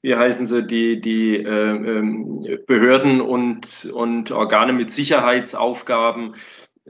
wie 0.00 0.14
heißen 0.14 0.46
sie, 0.46 0.66
die, 0.66 0.98
die 0.98 1.36
äh, 1.36 1.44
ähm, 1.44 2.42
Behörden 2.66 3.20
und, 3.20 3.84
und 3.92 4.30
Organe 4.30 4.72
mit 4.72 4.90
Sicherheitsaufgaben, 4.90 6.36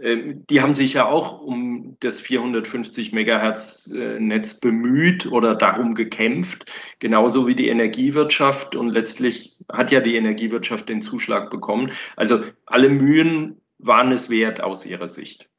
die 0.03 0.61
haben 0.63 0.73
sich 0.73 0.95
ja 0.95 1.07
auch 1.07 1.41
um 1.41 1.97
das 2.01 2.21
450 2.21 3.13
Megahertz 3.13 3.93
äh, 3.95 4.19
Netz 4.19 4.59
bemüht 4.59 5.31
oder 5.31 5.55
darum 5.55 5.95
gekämpft, 5.95 6.71
genauso 6.99 7.47
wie 7.47 7.55
die 7.55 7.69
Energiewirtschaft. 7.69 8.77
Und 8.77 8.89
letztlich 8.89 9.59
hat 9.71 9.91
ja 9.91 10.01
die 10.01 10.17
Energiewirtschaft 10.17 10.89
den 10.89 11.03
Zuschlag 11.03 11.51
bekommen. 11.51 11.93
Also 12.17 12.41
alle 12.67 12.89
Mühen 12.89 13.61
waren 13.79 14.11
es 14.13 14.31
wert 14.31 14.63
aus 14.63 14.87
ihrer 14.87 15.09
Sicht. 15.09 15.51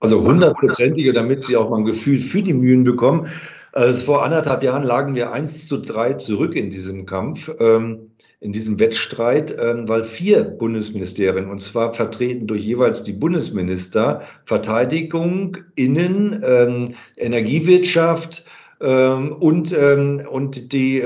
Also 0.00 0.22
hundertprozentige, 0.22 1.12
damit 1.12 1.44
sie 1.44 1.56
auch 1.56 1.70
mal 1.70 1.78
ein 1.78 1.84
Gefühl 1.84 2.20
für 2.20 2.42
die 2.42 2.54
Mühen 2.54 2.84
bekommen. 2.84 3.28
Also 3.72 4.04
vor 4.04 4.22
anderthalb 4.22 4.62
Jahren 4.62 4.82
lagen 4.82 5.14
wir 5.14 5.32
eins 5.32 5.66
zu 5.66 5.78
drei 5.78 6.12
zurück 6.14 6.54
in 6.54 6.70
diesem 6.70 7.06
Kampf, 7.06 7.50
ähm, 7.58 8.11
in 8.42 8.52
diesem 8.52 8.80
Wettstreit, 8.80 9.56
ähm, 9.56 9.88
weil 9.88 10.02
vier 10.02 10.42
Bundesministerien, 10.42 11.48
und 11.48 11.60
zwar 11.60 11.94
vertreten 11.94 12.48
durch 12.48 12.62
jeweils 12.62 13.04
die 13.04 13.12
Bundesminister, 13.12 14.22
Verteidigung, 14.44 15.58
Innen, 15.76 16.42
ähm, 16.44 16.94
Energiewirtschaft, 17.16 18.44
ähm, 18.80 19.32
und, 19.32 19.72
und 19.72 20.72
die, 20.72 21.00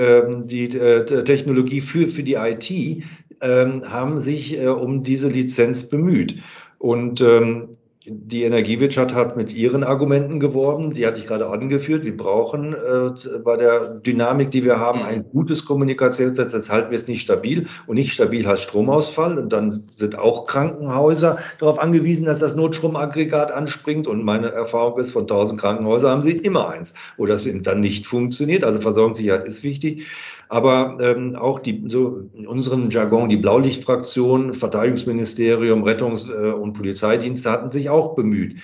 die 0.45 0.79
äh, 0.79 1.25
Technologie 1.25 1.83
für, 1.83 2.09
für 2.09 2.23
die 2.23 2.35
IT 2.35 3.05
haben 3.43 4.21
sich 4.23 4.59
äh, 4.59 4.69
um 4.69 5.03
diese 5.03 5.29
Lizenz 5.29 5.85
bemüht. 5.91 6.37
Und 6.79 7.21
ähm, 7.21 7.69
die 8.09 8.45
Energiewirtschaft 8.45 9.15
hat 9.15 9.37
mit 9.37 9.53
ihren 9.53 9.83
Argumenten 9.83 10.39
geworben. 10.39 10.93
Die 10.93 11.07
hatte 11.07 11.21
ich 11.21 11.27
gerade 11.27 11.49
angeführt. 11.49 12.05
Wir 12.05 12.17
brauchen 12.17 12.73
äh, 12.73 13.39
bei 13.41 13.57
der 13.57 13.89
Dynamik, 13.89 14.53
die 14.53 14.65
wir 14.65 14.79
haben, 14.79 15.03
ein 15.03 15.25
gutes 15.33 15.65
Kommunikationsnetz. 15.65 16.53
Jetzt 16.53 16.71
halten 16.71 16.91
wir 16.91 16.97
es 16.97 17.09
nicht 17.09 17.23
stabil. 17.23 17.67
Und 17.87 17.97
nicht 17.97 18.13
stabil 18.13 18.47
heißt 18.47 18.63
Stromausfall. 18.63 19.39
Und 19.39 19.53
dann 19.53 19.73
sind 19.97 20.17
auch 20.17 20.47
Krankenhäuser 20.47 21.39
darauf 21.59 21.81
angewiesen, 21.81 22.27
dass 22.27 22.39
das 22.39 22.55
Notstromaggregat 22.55 23.51
anspringt. 23.51 24.07
Und 24.07 24.25
meine 24.25 24.53
Erfahrung 24.53 25.01
ist, 25.01 25.11
von 25.11 25.23
1000 25.23 25.61
Krankenhäusern 25.61 26.13
haben 26.13 26.23
sie 26.23 26.37
immer 26.37 26.69
eins, 26.69 26.95
wo 27.17 27.27
das 27.27 27.49
dann 27.63 27.81
nicht 27.81 28.07
funktioniert. 28.07 28.63
Also 28.63 28.81
Versorgungssicherheit 28.81 29.45
ist 29.45 29.65
wichtig. 29.65 30.07
Aber 30.49 30.99
ähm, 31.01 31.35
auch 31.35 31.59
die, 31.59 31.85
so 31.89 32.29
in 32.35 32.47
unserem 32.47 32.91
Jargon, 32.91 33.29
die 33.29 33.37
Blaulichtfraktion, 33.37 34.55
Verteidigungsministerium, 34.55 35.85
Rettungs- 35.85 36.31
äh, 36.31 36.53
und 36.53 36.75
Polizeidienste 36.75 37.51
hatten 37.51 37.71
sich 37.71 37.91
auch 37.91 38.15
bemüht. 38.15 38.57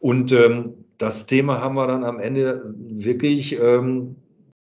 Und 0.00 0.32
ähm, 0.32 0.74
das 0.98 1.26
Thema 1.26 1.60
haben 1.60 1.76
wir 1.76 1.86
dann 1.86 2.04
am 2.04 2.18
Ende 2.18 2.74
wirklich 2.76 3.58
ähm, 3.60 4.16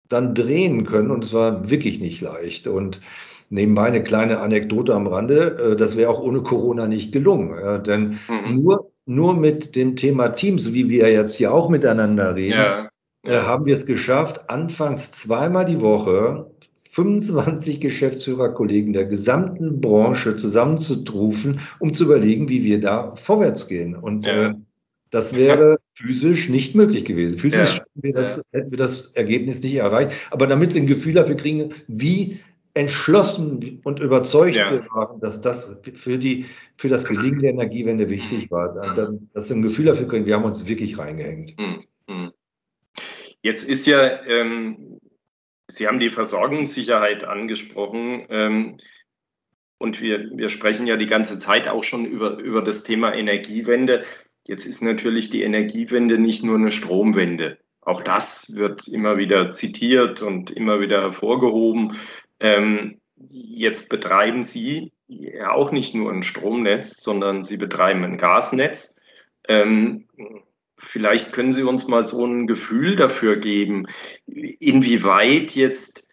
dann 0.07 0.33
drehen 0.33 0.85
können 0.85 1.11
und 1.11 1.25
es 1.25 1.33
war 1.33 1.69
wirklich 1.69 1.99
nicht 1.99 2.21
leicht. 2.21 2.67
Und 2.67 3.01
nebenbei 3.49 3.85
eine 3.87 4.03
kleine 4.03 4.39
Anekdote 4.39 4.93
am 4.93 5.07
Rande, 5.07 5.71
äh, 5.71 5.75
das 5.75 5.97
wäre 5.97 6.09
auch 6.09 6.21
ohne 6.21 6.41
Corona 6.41 6.87
nicht 6.87 7.11
gelungen. 7.11 7.57
Äh, 7.57 7.83
denn 7.83 8.19
mhm. 8.29 8.61
nur, 8.61 8.91
nur 9.05 9.33
mit 9.35 9.75
dem 9.75 9.95
Thema 9.95 10.29
Teams, 10.29 10.73
wie 10.73 10.89
wir 10.89 11.11
jetzt 11.11 11.35
hier 11.35 11.53
auch 11.53 11.69
miteinander 11.69 12.35
reden, 12.35 12.57
ja. 12.57 12.87
Äh, 13.23 13.41
haben 13.41 13.65
wir 13.65 13.75
es 13.75 13.85
geschafft, 13.85 14.49
anfangs 14.49 15.11
zweimal 15.11 15.65
die 15.65 15.81
Woche 15.81 16.50
25 16.91 17.79
Geschäftsführerkollegen 17.79 18.91
der 18.91 19.05
gesamten 19.05 19.79
Branche 19.79 20.35
zusammenzutrufen, 20.35 21.61
um 21.79 21.93
zu 21.93 22.03
überlegen, 22.03 22.49
wie 22.49 22.63
wir 22.63 22.81
da 22.81 23.15
vorwärts 23.15 23.67
gehen. 23.67 23.95
Und 23.95 24.25
ja. 24.25 24.49
äh, 24.49 24.53
das 25.09 25.35
wäre 25.35 25.79
physisch 25.93 26.49
nicht 26.49 26.75
möglich 26.75 27.05
gewesen. 27.05 27.39
Physisch 27.39 27.77
ja. 27.77 27.83
hätten, 27.83 28.03
wir 28.03 28.13
das, 28.13 28.37
ja. 28.37 28.43
hätten 28.51 28.71
wir 28.71 28.77
das 28.77 29.05
Ergebnis 29.13 29.61
nicht 29.61 29.75
erreicht. 29.75 30.11
Aber 30.31 30.47
damit 30.47 30.73
Sie 30.73 30.81
ein 30.81 30.87
Gefühl 30.87 31.13
dafür 31.13 31.35
kriegen, 31.35 31.73
wie 31.87 32.39
entschlossen 32.73 33.79
und 33.83 33.99
überzeugt 33.99 34.55
ja. 34.55 34.71
wir 34.71 34.85
waren, 34.91 35.19
dass 35.21 35.41
das 35.41 35.75
für, 35.93 36.17
die, 36.17 36.45
für 36.77 36.87
das 36.89 37.05
Gelingen 37.05 37.41
der 37.41 37.51
Energiewende 37.51 38.09
wichtig 38.09 38.51
war. 38.51 38.93
Dann, 38.93 39.29
dass 39.33 39.47
Sie 39.47 39.53
ein 39.53 39.61
Gefühl 39.61 39.85
dafür 39.85 40.07
kriegen, 40.07 40.25
wir 40.25 40.35
haben 40.35 40.45
uns 40.45 40.65
wirklich 40.67 40.97
reingehängt. 40.97 41.53
Hm, 41.59 41.83
hm. 42.07 42.31
Jetzt 43.41 43.67
ist 43.67 43.87
ja 43.87 44.23
ähm, 44.27 44.99
Sie 45.71 45.87
haben 45.87 45.99
die 45.99 46.09
Versorgungssicherheit 46.09 47.23
angesprochen. 47.23 48.25
Ähm, 48.29 48.77
und 49.77 50.01
wir, 50.01 50.29
wir 50.37 50.49
sprechen 50.49 50.85
ja 50.85 50.95
die 50.95 51.07
ganze 51.07 51.39
Zeit 51.39 51.67
auch 51.67 51.83
schon 51.83 52.05
über, 52.05 52.37
über 52.37 52.61
das 52.61 52.83
Thema 52.83 53.13
Energiewende. 53.13 54.03
Jetzt 54.47 54.65
ist 54.65 54.81
natürlich 54.81 55.29
die 55.29 55.43
Energiewende 55.43 56.19
nicht 56.19 56.43
nur 56.43 56.55
eine 56.55 56.71
Stromwende. 56.71 57.57
Auch 57.81 58.01
das 58.01 58.55
wird 58.55 58.87
immer 58.87 59.17
wieder 59.17 59.51
zitiert 59.51 60.21
und 60.21 60.51
immer 60.51 60.79
wieder 60.81 61.01
hervorgehoben. 61.01 61.97
Ähm, 62.39 63.01
jetzt 63.29 63.89
betreiben 63.89 64.43
Sie 64.43 64.91
ja 65.07 65.51
auch 65.51 65.71
nicht 65.71 65.95
nur 65.95 66.11
ein 66.11 66.23
Stromnetz, 66.23 67.01
sondern 67.01 67.41
Sie 67.41 67.57
betreiben 67.57 68.03
ein 68.03 68.17
Gasnetz. 68.17 68.99
Ähm, 69.47 70.07
vielleicht 70.81 71.31
können 71.31 71.51
Sie 71.51 71.63
uns 71.63 71.87
mal 71.87 72.03
so 72.03 72.25
ein 72.25 72.47
Gefühl 72.47 72.95
dafür 72.95 73.37
geben, 73.37 73.87
inwieweit 74.25 75.55
jetzt 75.55 76.05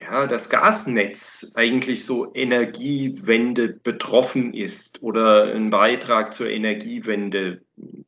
ja, 0.00 0.26
das 0.26 0.50
Gasnetz 0.50 1.52
eigentlich 1.54 2.04
so 2.04 2.32
Energiewende 2.34 3.68
betroffen 3.68 4.52
ist 4.52 5.02
oder 5.02 5.44
einen 5.44 5.70
Beitrag 5.70 6.34
zur 6.34 6.50
Energiewende 6.50 7.62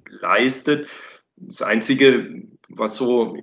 leistet. 0.08 0.88
Das 1.36 1.62
Einzige, 1.62 2.42
was 2.68 2.96
so 2.96 3.36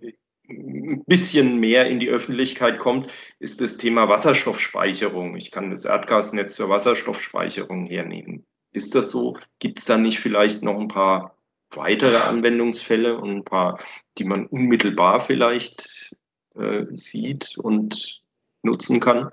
ein 0.48 1.04
bisschen 1.06 1.60
mehr 1.60 1.88
in 1.88 2.00
die 2.00 2.10
Öffentlichkeit 2.10 2.78
kommt, 2.78 3.12
ist 3.40 3.62
das 3.62 3.78
Thema 3.78 4.08
Wasserstoffspeicherung. 4.10 5.36
Ich 5.36 5.52
kann 5.52 5.72
das 5.72 5.86
Erdgasnetz 5.86 6.56
zur 6.56 6.70
Wasserstoffspeicherung 6.70 7.88
hernehmen. 7.88 8.46
Ist 8.72 8.94
das 8.94 9.10
so? 9.10 9.38
Gibt 9.60 9.80
es 9.80 9.86
da 9.86 9.98
nicht 9.98 10.20
vielleicht 10.20 10.64
noch 10.64 10.80
ein 10.80 10.88
paar 10.88 11.38
weitere 11.76 12.18
Anwendungsfälle 12.18 13.18
und 13.18 13.30
ein 13.30 13.44
paar, 13.44 13.80
die 14.18 14.24
man 14.24 14.46
unmittelbar 14.48 15.20
vielleicht 15.20 16.16
äh, 16.56 16.86
sieht 16.92 17.58
und 17.58 18.24
nutzen 18.62 19.00
kann? 19.00 19.32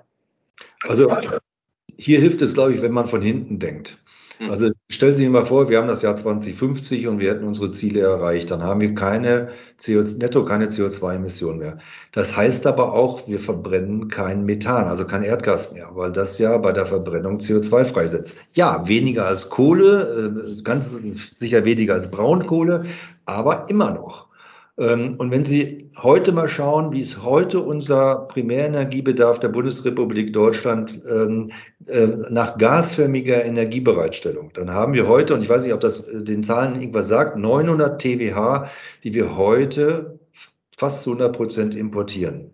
Also 0.83 1.15
hier 1.97 2.19
hilft 2.19 2.41
es, 2.41 2.53
glaube 2.53 2.73
ich, 2.73 2.81
wenn 2.81 2.91
man 2.91 3.07
von 3.07 3.21
hinten 3.21 3.59
denkt. 3.59 4.00
Hm. 4.41 4.49
Also 4.49 4.71
stellen 4.89 5.15
Sie 5.15 5.23
sich 5.23 5.31
mal 5.31 5.45
vor, 5.45 5.69
wir 5.69 5.77
haben 5.77 5.87
das 5.87 6.01
Jahr 6.01 6.15
2050 6.15 7.07
und 7.07 7.19
wir 7.19 7.29
hätten 7.29 7.45
unsere 7.45 7.69
Ziele 7.69 8.01
erreicht. 8.01 8.49
Dann 8.49 8.63
haben 8.63 8.81
wir 8.81 8.95
keine 8.95 9.49
CO, 9.83 10.01
netto 10.17 10.43
keine 10.45 10.65
CO2-Emissionen 10.65 11.59
mehr. 11.59 11.77
Das 12.11 12.35
heißt 12.35 12.65
aber 12.65 12.93
auch, 12.93 13.27
wir 13.27 13.39
verbrennen 13.39 14.07
kein 14.07 14.43
Methan, 14.43 14.85
also 14.85 15.05
kein 15.05 15.21
Erdgas 15.21 15.71
mehr, 15.73 15.89
weil 15.93 16.11
das 16.11 16.39
ja 16.39 16.57
bei 16.57 16.71
der 16.71 16.87
Verbrennung 16.87 17.37
CO2 17.37 17.85
freisetzt. 17.85 18.35
Ja, 18.53 18.87
weniger 18.87 19.27
als 19.27 19.49
Kohle, 19.49 20.33
äh, 20.57 20.61
ganz 20.63 20.99
sicher 21.37 21.63
weniger 21.63 21.93
als 21.93 22.09
Braunkohle, 22.09 22.85
aber 23.25 23.69
immer 23.69 23.91
noch. 23.91 24.30
Ähm, 24.81 25.15
und 25.19 25.29
wenn 25.29 25.43
Sie 25.43 25.91
heute 25.95 26.31
mal 26.31 26.49
schauen, 26.49 26.91
wie 26.91 27.01
ist 27.01 27.21
heute 27.21 27.59
unser 27.59 28.27
Primärenergiebedarf 28.29 29.39
der 29.39 29.49
Bundesrepublik 29.49 30.33
Deutschland 30.33 31.01
ähm, 31.07 31.51
äh, 31.85 32.07
nach 32.31 32.57
gasförmiger 32.57 33.45
Energiebereitstellung, 33.45 34.51
dann 34.53 34.71
haben 34.71 34.93
wir 34.93 35.07
heute, 35.07 35.35
und 35.35 35.43
ich 35.43 35.49
weiß 35.49 35.63
nicht, 35.63 35.73
ob 35.73 35.81
das 35.81 36.07
äh, 36.07 36.23
den 36.23 36.43
Zahlen 36.43 36.81
irgendwas 36.81 37.07
sagt, 37.07 37.37
900 37.37 38.01
TWH, 38.01 38.69
die 39.03 39.13
wir 39.13 39.37
heute 39.37 40.19
fast 40.75 41.03
zu 41.03 41.11
100 41.11 41.35
Prozent 41.35 41.75
importieren. 41.75 42.49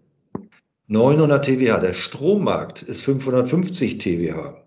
900 0.87 1.45
TWH. 1.45 1.79
Der 1.79 1.93
Strommarkt 1.93 2.81
ist 2.81 3.03
550 3.03 3.99
TWH. 3.99 4.65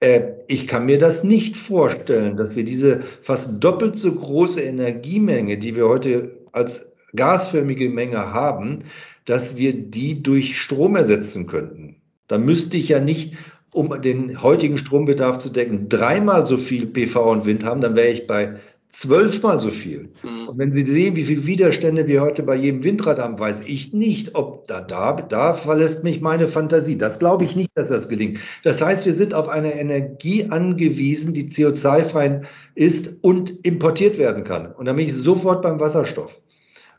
Äh, 0.00 0.32
ich 0.48 0.66
kann 0.66 0.86
mir 0.86 0.98
das 0.98 1.22
nicht 1.22 1.56
vorstellen, 1.56 2.36
dass 2.36 2.56
wir 2.56 2.64
diese 2.64 3.02
fast 3.22 3.62
doppelt 3.62 3.96
so 3.96 4.12
große 4.12 4.60
Energiemenge, 4.60 5.58
die 5.58 5.76
wir 5.76 5.86
heute 5.86 6.43
als 6.54 6.86
gasförmige 7.14 7.88
Menge 7.90 8.32
haben, 8.32 8.84
dass 9.24 9.56
wir 9.56 9.72
die 9.72 10.22
durch 10.22 10.58
Strom 10.58 10.96
ersetzen 10.96 11.46
könnten. 11.46 11.96
Da 12.28 12.38
müsste 12.38 12.76
ich 12.76 12.88
ja 12.88 13.00
nicht, 13.00 13.34
um 13.72 14.00
den 14.00 14.40
heutigen 14.42 14.78
Strombedarf 14.78 15.38
zu 15.38 15.50
decken, 15.50 15.88
dreimal 15.88 16.46
so 16.46 16.56
viel 16.56 16.86
PV 16.86 17.32
und 17.32 17.44
Wind 17.44 17.64
haben, 17.64 17.80
dann 17.80 17.96
wäre 17.96 18.08
ich 18.08 18.26
bei 18.26 18.56
zwölfmal 18.94 19.58
so 19.58 19.70
viel. 19.70 20.10
Mhm. 20.22 20.48
Und 20.48 20.58
wenn 20.58 20.72
Sie 20.72 20.82
sehen, 20.82 21.16
wie 21.16 21.24
viele 21.24 21.46
Widerstände 21.46 22.06
wir 22.06 22.20
heute 22.20 22.44
bei 22.44 22.54
jedem 22.54 22.84
Windrad 22.84 23.18
haben, 23.18 23.38
weiß 23.38 23.66
ich 23.66 23.92
nicht, 23.92 24.36
ob 24.36 24.66
da, 24.68 24.80
da, 24.80 25.14
da 25.14 25.54
verlässt 25.54 26.04
mich 26.04 26.20
meine 26.20 26.46
Fantasie. 26.46 26.96
Das 26.96 27.18
glaube 27.18 27.44
ich 27.44 27.56
nicht, 27.56 27.70
dass 27.74 27.88
das 27.88 28.08
gelingt. 28.08 28.38
Das 28.62 28.80
heißt, 28.80 29.04
wir 29.04 29.14
sind 29.14 29.34
auf 29.34 29.48
eine 29.48 29.74
Energie 29.74 30.46
angewiesen, 30.48 31.34
die 31.34 31.50
CO2-frei 31.50 32.42
ist 32.76 33.16
und 33.22 33.66
importiert 33.66 34.16
werden 34.18 34.44
kann. 34.44 34.72
Und 34.72 34.86
da 34.86 34.92
bin 34.92 35.06
ich 35.06 35.14
sofort 35.14 35.62
beim 35.62 35.80
Wasserstoff. 35.80 36.40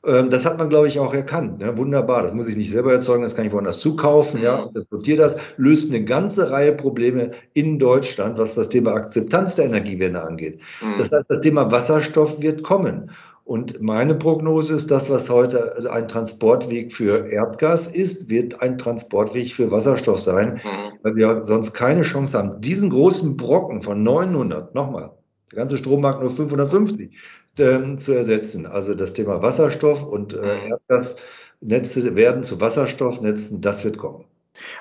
Ähm, 0.05 0.29
das 0.29 0.45
hat 0.45 0.57
man, 0.57 0.69
glaube 0.69 0.87
ich, 0.87 0.99
auch 0.99 1.13
erkannt. 1.13 1.59
Ne? 1.59 1.77
Wunderbar, 1.77 2.23
das 2.23 2.33
muss 2.33 2.47
ich 2.47 2.57
nicht 2.57 2.71
selber 2.71 2.93
erzeugen, 2.93 3.23
das 3.23 3.35
kann 3.35 3.45
ich 3.45 3.51
woanders 3.51 3.79
zukaufen. 3.79 4.41
Ja, 4.41 4.69
exportiere 4.75 5.17
das, 5.17 5.37
löst 5.57 5.89
eine 5.89 6.05
ganze 6.05 6.51
Reihe 6.51 6.73
Probleme 6.73 7.31
in 7.53 7.79
Deutschland, 7.79 8.37
was 8.37 8.55
das 8.55 8.69
Thema 8.69 8.93
Akzeptanz 8.93 9.55
der 9.55 9.65
Energiewende 9.65 10.21
angeht. 10.21 10.59
Mhm. 10.81 10.97
Das 10.97 11.11
heißt, 11.11 11.25
das 11.27 11.41
Thema 11.41 11.71
Wasserstoff 11.71 12.41
wird 12.41 12.63
kommen. 12.63 13.11
Und 13.45 13.79
meine 13.79 14.15
Prognose 14.15 14.73
ist, 14.73 14.89
das, 14.89 15.11
was 15.11 15.29
heute 15.29 15.87
ein 15.91 16.07
Transportweg 16.07 16.91
für 16.91 17.27
Erdgas 17.29 17.87
ist, 17.87 18.27
wird 18.27 18.59
ein 18.61 18.79
Transportweg 18.79 19.53
für 19.53 19.69
Wasserstoff 19.69 20.19
sein, 20.19 20.55
mhm. 20.63 20.97
weil 21.03 21.15
wir 21.15 21.45
sonst 21.45 21.73
keine 21.73 22.01
Chance 22.01 22.37
haben. 22.37 22.61
Diesen 22.61 22.89
großen 22.89 23.37
Brocken 23.37 23.83
von 23.83 24.01
900, 24.01 24.73
nochmal, 24.73 25.11
der 25.51 25.57
ganze 25.57 25.77
Strommarkt 25.77 26.21
nur 26.21 26.31
550, 26.31 27.11
ähm, 27.59 27.99
zu 27.99 28.13
ersetzen. 28.13 28.65
Also 28.65 28.93
das 28.93 29.13
Thema 29.13 29.41
Wasserstoff 29.41 30.03
und 30.03 30.33
äh, 30.33 30.37
mhm. 30.37 30.71
Erdgasnetze 30.71 32.15
werden 32.15 32.43
zu 32.43 32.61
Wasserstoffnetzen, 32.61 33.61
das 33.61 33.83
wird 33.83 33.97
kommen. 33.97 34.25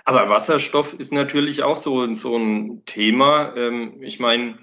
Aber 0.05 0.29
Wasserstoff 0.29 0.95
ist 0.95 1.13
natürlich 1.13 1.63
auch 1.63 1.77
so, 1.77 2.13
so 2.15 2.37
ein 2.37 2.85
Thema. 2.87 3.55
Ähm, 3.57 4.03
ich 4.03 4.21
meine, 4.21 4.59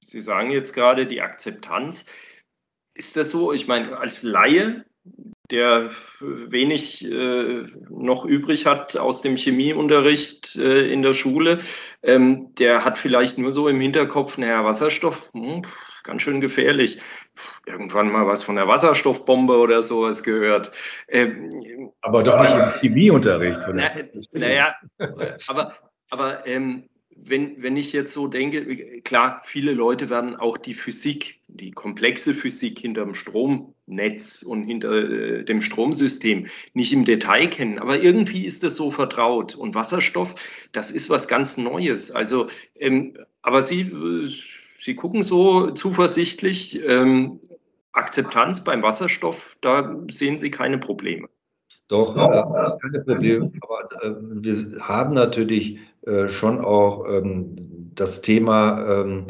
Sie 0.00 0.20
sagen 0.20 0.50
jetzt 0.50 0.74
gerade 0.74 1.06
die 1.06 1.22
Akzeptanz. 1.22 2.04
Ist 2.94 3.16
das 3.16 3.30
so? 3.30 3.52
Ich 3.52 3.66
meine, 3.66 3.98
als 3.98 4.22
Laie, 4.22 4.84
der 5.50 5.90
wenig 6.20 7.04
äh, 7.10 7.64
noch 7.90 8.24
übrig 8.24 8.66
hat 8.66 8.96
aus 8.96 9.22
dem 9.22 9.36
Chemieunterricht 9.36 10.56
äh, 10.56 10.90
in 10.92 11.02
der 11.02 11.12
Schule, 11.12 11.60
ähm, 12.02 12.54
der 12.54 12.84
hat 12.84 12.98
vielleicht 12.98 13.38
nur 13.38 13.52
so 13.52 13.68
im 13.68 13.80
Hinterkopf, 13.80 14.38
naja, 14.38 14.64
Wasserstoff, 14.64 15.30
hm, 15.32 15.62
ganz 16.04 16.22
schön 16.22 16.40
gefährlich. 16.40 17.00
Irgendwann 17.66 18.12
mal 18.12 18.28
was 18.28 18.44
von 18.44 18.54
der 18.54 18.68
Wasserstoffbombe 18.68 19.56
oder 19.58 19.82
sowas 19.82 20.22
gehört. 20.22 20.70
Ähm, 21.08 21.90
aber 22.00 22.22
doch 22.22 22.40
nicht 22.40 22.54
im 22.54 22.80
Chemieunterricht, 22.80 23.60
oder? 23.68 23.90
Naja, 24.32 24.76
aber, 25.48 25.74
aber 26.10 26.46
ähm, 26.46 26.84
wenn, 27.16 27.62
wenn 27.62 27.76
ich 27.76 27.92
jetzt 27.92 28.12
so 28.12 28.26
denke, 28.26 29.00
klar, 29.02 29.40
viele 29.44 29.72
Leute 29.72 30.10
werden 30.10 30.36
auch 30.36 30.58
die 30.58 30.74
Physik, 30.74 31.40
die 31.48 31.70
komplexe 31.70 32.34
Physik 32.34 32.78
hinter 32.78 33.04
dem 33.04 33.14
Stromnetz 33.14 34.42
und 34.42 34.64
hinter 34.64 34.92
äh, 34.92 35.44
dem 35.44 35.60
Stromsystem 35.60 36.46
nicht 36.74 36.92
im 36.92 37.04
Detail 37.04 37.46
kennen, 37.46 37.78
aber 37.78 38.02
irgendwie 38.02 38.44
ist 38.44 38.62
das 38.62 38.76
so 38.76 38.90
vertraut. 38.90 39.54
Und 39.54 39.74
Wasserstoff, 39.74 40.34
das 40.72 40.90
ist 40.90 41.08
was 41.08 41.28
ganz 41.28 41.56
Neues. 41.56 42.10
Also, 42.10 42.48
ähm, 42.74 43.16
aber 43.42 43.62
Sie, 43.62 43.82
äh, 43.82 44.30
Sie 44.78 44.94
gucken 44.94 45.22
so 45.22 45.70
zuversichtlich, 45.70 46.84
ähm, 46.86 47.40
Akzeptanz 47.92 48.64
beim 48.64 48.82
Wasserstoff, 48.82 49.56
da 49.60 49.96
sehen 50.10 50.38
Sie 50.38 50.50
keine 50.50 50.78
Probleme. 50.78 51.28
Doch, 51.88 52.16
äh, 52.16 52.78
keine 52.80 53.04
Probleme. 53.04 53.52
Aber 53.60 54.02
äh, 54.02 54.14
wir 54.20 54.80
haben 54.80 55.14
natürlich 55.14 55.78
äh, 56.02 56.28
schon 56.28 56.64
auch 56.64 57.06
ähm, 57.08 57.92
das 57.94 58.22
Thema, 58.22 59.02
ähm, 59.02 59.26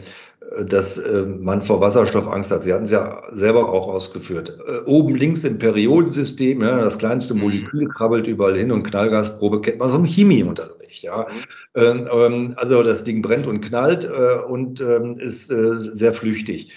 dass 0.63 0.99
äh, 0.99 1.23
man 1.23 1.63
vor 1.63 1.81
Wasserstoff 1.81 2.29
Angst 2.29 2.51
hat. 2.51 2.63
Sie 2.63 2.73
hatten 2.73 2.85
es 2.85 2.91
ja 2.91 3.23
selber 3.33 3.69
auch 3.69 3.89
ausgeführt. 3.89 4.59
Äh, 4.67 4.89
oben 4.89 5.17
links 5.17 5.45
im 5.45 5.59
Periodensystem, 5.59 6.63
ja, 6.63 6.81
das 6.81 6.99
kleinste 6.99 7.35
mhm. 7.35 7.41
Molekül 7.41 7.89
krabbelt 7.89 8.27
überall 8.27 8.57
hin 8.57 8.71
und 8.71 8.85
Knallgasprobe 8.85 9.61
kennt 9.61 9.79
man 9.79 9.91
so 9.91 9.97
im 9.97 10.05
Chemieunterricht. 10.05 11.03
Ja. 11.03 11.27
Ähm, 11.75 12.09
ähm, 12.13 12.55
also 12.57 12.83
das 12.83 13.05
Ding 13.05 13.23
brennt 13.23 13.47
und 13.47 13.63
knallt 13.63 14.05
äh, 14.05 14.39
und 14.47 14.81
ähm, 14.81 15.19
ist 15.19 15.49
sehr 15.49 16.15
flüchtig. 16.15 16.73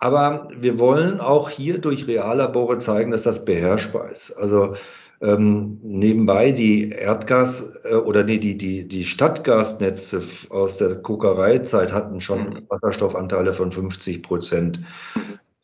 Aber 0.00 0.48
wir 0.58 0.78
wollen 0.78 1.20
auch 1.20 1.50
hier 1.50 1.78
durch 1.78 2.06
Reallabore 2.06 2.78
zeigen, 2.78 3.10
dass 3.10 3.24
das 3.24 3.44
beherrschbar 3.44 4.10
ist. 4.10 4.32
Also 4.32 4.76
ähm, 5.20 5.78
nebenbei 5.82 6.52
die 6.52 6.92
Erdgas- 6.92 7.74
äh, 7.84 7.94
oder 7.94 8.24
nee, 8.24 8.38
die, 8.38 8.58
die, 8.58 8.86
die 8.88 9.04
Stadtgasnetze 9.04 10.22
aus 10.50 10.78
der 10.78 10.96
Kokereizeit 10.96 11.92
hatten 11.92 12.20
schon 12.20 12.50
mhm. 12.50 12.66
Wasserstoffanteile 12.68 13.54
von 13.54 13.72
50 13.72 14.22
Prozent. 14.22 14.80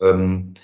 Ähm, 0.01 0.55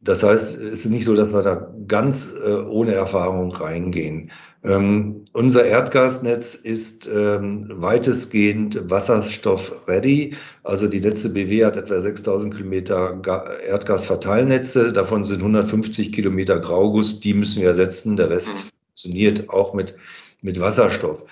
das 0.00 0.22
heißt, 0.22 0.56
es 0.56 0.78
ist 0.80 0.86
nicht 0.86 1.04
so, 1.04 1.14
dass 1.14 1.34
wir 1.34 1.42
da 1.42 1.74
ganz 1.86 2.34
äh, 2.34 2.54
ohne 2.54 2.94
Erfahrung 2.94 3.52
reingehen. 3.52 4.30
Ähm, 4.62 5.24
unser 5.32 5.64
Erdgasnetz 5.64 6.54
ist 6.54 7.08
ähm, 7.08 7.70
weitestgehend 7.70 8.90
wasserstoff-ready. 8.90 10.36
Also 10.64 10.86
die 10.86 11.00
Netze 11.00 11.32
BW 11.32 11.64
hat 11.64 11.76
etwa 11.76 12.00
6000 12.00 12.54
Kilometer 12.54 13.22
Erdgasverteilnetze. 13.66 14.92
Davon 14.92 15.24
sind 15.24 15.38
150 15.38 16.12
Kilometer 16.12 16.60
Grauguss. 16.60 17.20
Die 17.20 17.32
müssen 17.32 17.62
wir 17.62 17.68
ersetzen. 17.68 18.16
Der 18.16 18.28
Rest 18.28 18.52
mhm. 18.52 18.68
funktioniert 18.88 19.48
auch 19.48 19.72
mit, 19.72 19.96
mit 20.42 20.60
Wasserstoff. 20.60 21.22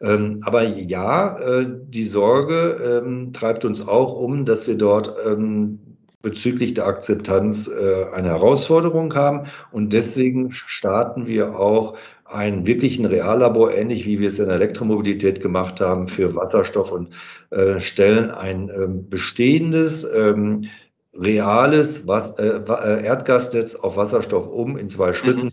Ähm, 0.00 0.42
aber 0.44 0.62
ja, 0.62 1.38
äh, 1.38 1.66
die 1.88 2.04
Sorge 2.04 3.02
ähm, 3.04 3.32
treibt 3.32 3.64
uns 3.64 3.86
auch 3.86 4.14
um, 4.14 4.44
dass 4.44 4.68
wir 4.68 4.76
dort 4.76 5.12
ähm, 5.26 5.80
bezüglich 6.22 6.74
der 6.74 6.86
Akzeptanz 6.86 7.68
äh, 7.68 8.06
eine 8.12 8.28
Herausforderung 8.28 9.14
haben. 9.14 9.46
Und 9.70 9.92
deswegen 9.92 10.52
starten 10.52 11.26
wir 11.26 11.58
auch 11.58 11.96
einen 12.28 12.66
wirklichen 12.66 13.06
Reallabor, 13.06 13.72
ähnlich 13.72 14.06
wie 14.06 14.20
wir 14.20 14.28
es 14.28 14.38
in 14.38 14.46
der 14.46 14.56
Elektromobilität 14.56 15.40
gemacht 15.40 15.80
haben 15.80 16.08
für 16.08 16.34
Wasserstoff 16.34 16.90
und 16.90 17.12
äh, 17.50 17.80
stellen 17.80 18.30
ein 18.30 18.68
ähm, 18.68 19.08
bestehendes, 19.08 20.04
ähm, 20.04 20.66
reales 21.14 22.06
Was 22.06 22.38
äh, 22.38 22.46
äh 22.46 23.04
Erdgasnetz 23.04 23.74
auf 23.74 23.96
Wasserstoff 23.96 24.48
um 24.48 24.76
in 24.76 24.88
zwei 24.88 25.12
Schritten. 25.12 25.46
Mhm. 25.46 25.52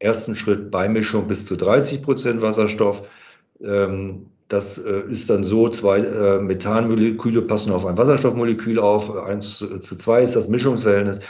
Ersten 0.00 0.36
Schritt 0.36 0.70
Beimischung 0.70 1.26
bis 1.26 1.44
zu 1.46 1.56
30 1.56 2.02
Prozent 2.02 2.42
Wasserstoff. 2.42 3.02
Ähm, 3.60 4.26
das 4.48 4.78
äh, 4.78 5.02
ist 5.08 5.28
dann 5.28 5.44
so, 5.44 5.68
zwei 5.68 5.98
äh, 5.98 6.40
Methanmoleküle 6.40 7.42
passen 7.42 7.72
auf 7.72 7.84
ein 7.84 7.98
Wasserstoffmolekül 7.98 8.78
auf, 8.78 9.14
eins 9.16 9.58
zu, 9.58 9.78
zu 9.78 9.96
zwei 9.96 10.22
ist 10.22 10.36
das 10.36 10.48
Mischungsverhältnis. 10.48 11.20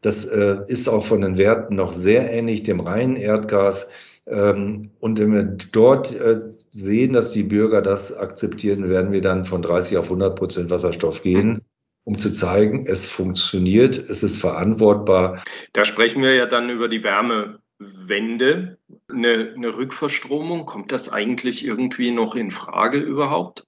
Das 0.00 0.26
äh, 0.26 0.58
ist 0.66 0.88
auch 0.88 1.06
von 1.06 1.20
den 1.20 1.38
Werten 1.38 1.76
noch 1.76 1.92
sehr 1.92 2.30
ähnlich 2.30 2.62
dem 2.64 2.80
reinen 2.80 3.16
Erdgas. 3.16 3.88
Ähm, 4.26 4.90
und 5.00 5.18
wenn 5.18 5.32
wir 5.32 5.42
dort 5.42 6.14
äh, 6.14 6.50
sehen, 6.70 7.12
dass 7.12 7.32
die 7.32 7.42
Bürger 7.42 7.82
das 7.82 8.16
akzeptieren, 8.16 8.88
werden 8.88 9.12
wir 9.12 9.20
dann 9.20 9.46
von 9.46 9.62
30 9.62 9.98
auf 9.98 10.06
100 10.06 10.36
Prozent 10.36 10.70
Wasserstoff 10.70 11.22
gehen 11.22 11.62
um 12.04 12.18
zu 12.18 12.32
zeigen, 12.32 12.86
es 12.86 13.06
funktioniert, 13.06 13.96
es 13.96 14.22
ist 14.22 14.38
verantwortbar. 14.38 15.42
Da 15.72 15.84
sprechen 15.84 16.22
wir 16.22 16.34
ja 16.34 16.46
dann 16.46 16.70
über 16.70 16.88
die 16.88 17.02
Wärme, 17.02 17.60
Wende, 17.78 18.78
eine, 19.08 19.52
eine 19.56 19.76
Rückverstromung, 19.76 20.66
kommt 20.66 20.92
das 20.92 21.10
eigentlich 21.10 21.66
irgendwie 21.66 22.10
noch 22.12 22.36
in 22.36 22.50
Frage 22.50 22.98
überhaupt? 22.98 23.64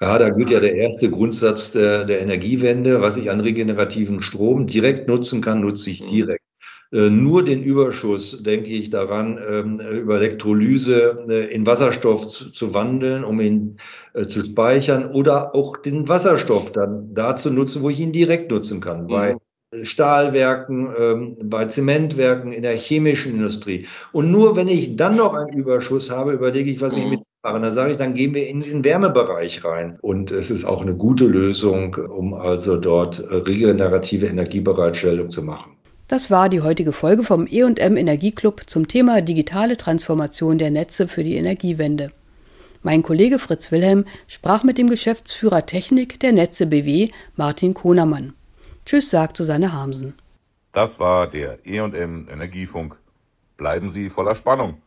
Ja, 0.00 0.18
da 0.18 0.30
gilt 0.30 0.50
ja 0.50 0.60
der 0.60 0.74
erste 0.74 1.10
Grundsatz 1.10 1.72
der, 1.72 2.04
der 2.04 2.20
Energiewende. 2.20 3.00
Was 3.00 3.16
ich 3.16 3.30
an 3.30 3.40
regenerativen 3.40 4.22
Strom 4.22 4.66
direkt 4.66 5.08
nutzen 5.08 5.40
kann, 5.40 5.60
nutze 5.60 5.90
ich 5.90 6.02
mhm. 6.02 6.08
direkt. 6.08 6.37
Äh, 6.90 7.10
nur 7.10 7.44
den 7.44 7.62
Überschuss, 7.62 8.42
denke 8.42 8.70
ich 8.70 8.88
daran, 8.88 9.38
ähm, 9.46 9.80
über 9.80 10.16
Elektrolyse 10.16 11.26
äh, 11.28 11.54
in 11.54 11.66
Wasserstoff 11.66 12.28
zu, 12.28 12.50
zu 12.50 12.72
wandeln, 12.72 13.24
um 13.24 13.40
ihn 13.40 13.76
äh, 14.14 14.26
zu 14.26 14.44
speichern 14.44 15.10
oder 15.12 15.54
auch 15.54 15.76
den 15.76 16.08
Wasserstoff 16.08 16.72
dann 16.72 17.14
da 17.14 17.36
zu 17.36 17.50
nutzen, 17.50 17.82
wo 17.82 17.90
ich 17.90 18.00
ihn 18.00 18.12
direkt 18.12 18.50
nutzen 18.50 18.80
kann. 18.80 19.02
Mhm. 19.02 19.08
Bei 19.08 19.36
Stahlwerken, 19.82 20.88
ähm, 20.98 21.36
bei 21.42 21.66
Zementwerken, 21.66 22.52
in 22.52 22.62
der 22.62 22.74
chemischen 22.74 23.32
Industrie. 23.32 23.86
Und 24.12 24.30
nur 24.30 24.56
wenn 24.56 24.68
ich 24.68 24.96
dann 24.96 25.16
noch 25.16 25.34
einen 25.34 25.52
Überschuss 25.52 26.10
habe, 26.10 26.32
überlege 26.32 26.70
ich, 26.70 26.80
was 26.80 26.96
ich 26.96 27.04
mhm. 27.04 27.10
mit 27.10 27.20
mache. 27.42 27.60
Dann 27.60 27.72
sage 27.72 27.92
ich, 27.92 27.96
dann 27.98 28.14
gehen 28.14 28.34
wir 28.34 28.48
in 28.48 28.60
den 28.60 28.82
Wärmebereich 28.82 29.64
rein. 29.64 29.98
Und 30.00 30.30
es 30.30 30.50
ist 30.50 30.64
auch 30.64 30.82
eine 30.82 30.96
gute 30.96 31.26
Lösung, 31.26 31.94
um 31.94 32.34
also 32.34 32.78
dort 32.78 33.22
regenerative 33.30 34.26
Energiebereitstellung 34.26 35.30
zu 35.30 35.42
machen. 35.42 35.77
Das 36.08 36.30
war 36.30 36.48
die 36.48 36.62
heutige 36.62 36.94
Folge 36.94 37.22
vom 37.22 37.46
E&M 37.46 37.98
Energieclub 37.98 38.62
zum 38.66 38.88
Thema 38.88 39.20
digitale 39.20 39.76
Transformation 39.76 40.56
der 40.56 40.70
Netze 40.70 41.06
für 41.06 41.22
die 41.22 41.36
Energiewende. 41.36 42.10
Mein 42.82 43.02
Kollege 43.02 43.38
Fritz 43.38 43.70
Wilhelm 43.70 44.06
sprach 44.26 44.64
mit 44.64 44.78
dem 44.78 44.88
Geschäftsführer 44.88 45.66
Technik 45.66 46.18
der 46.18 46.32
Netze 46.32 46.66
BW, 46.66 47.10
Martin 47.36 47.74
Konermann. 47.74 48.32
Tschüss, 48.86 49.10
sagt 49.10 49.36
Susanne 49.36 49.74
Hamsen. 49.74 50.14
Das 50.72 50.98
war 50.98 51.26
der 51.28 51.58
E&M 51.66 52.26
Energiefunk. 52.30 52.96
Bleiben 53.58 53.90
Sie 53.90 54.08
voller 54.08 54.34
Spannung. 54.34 54.80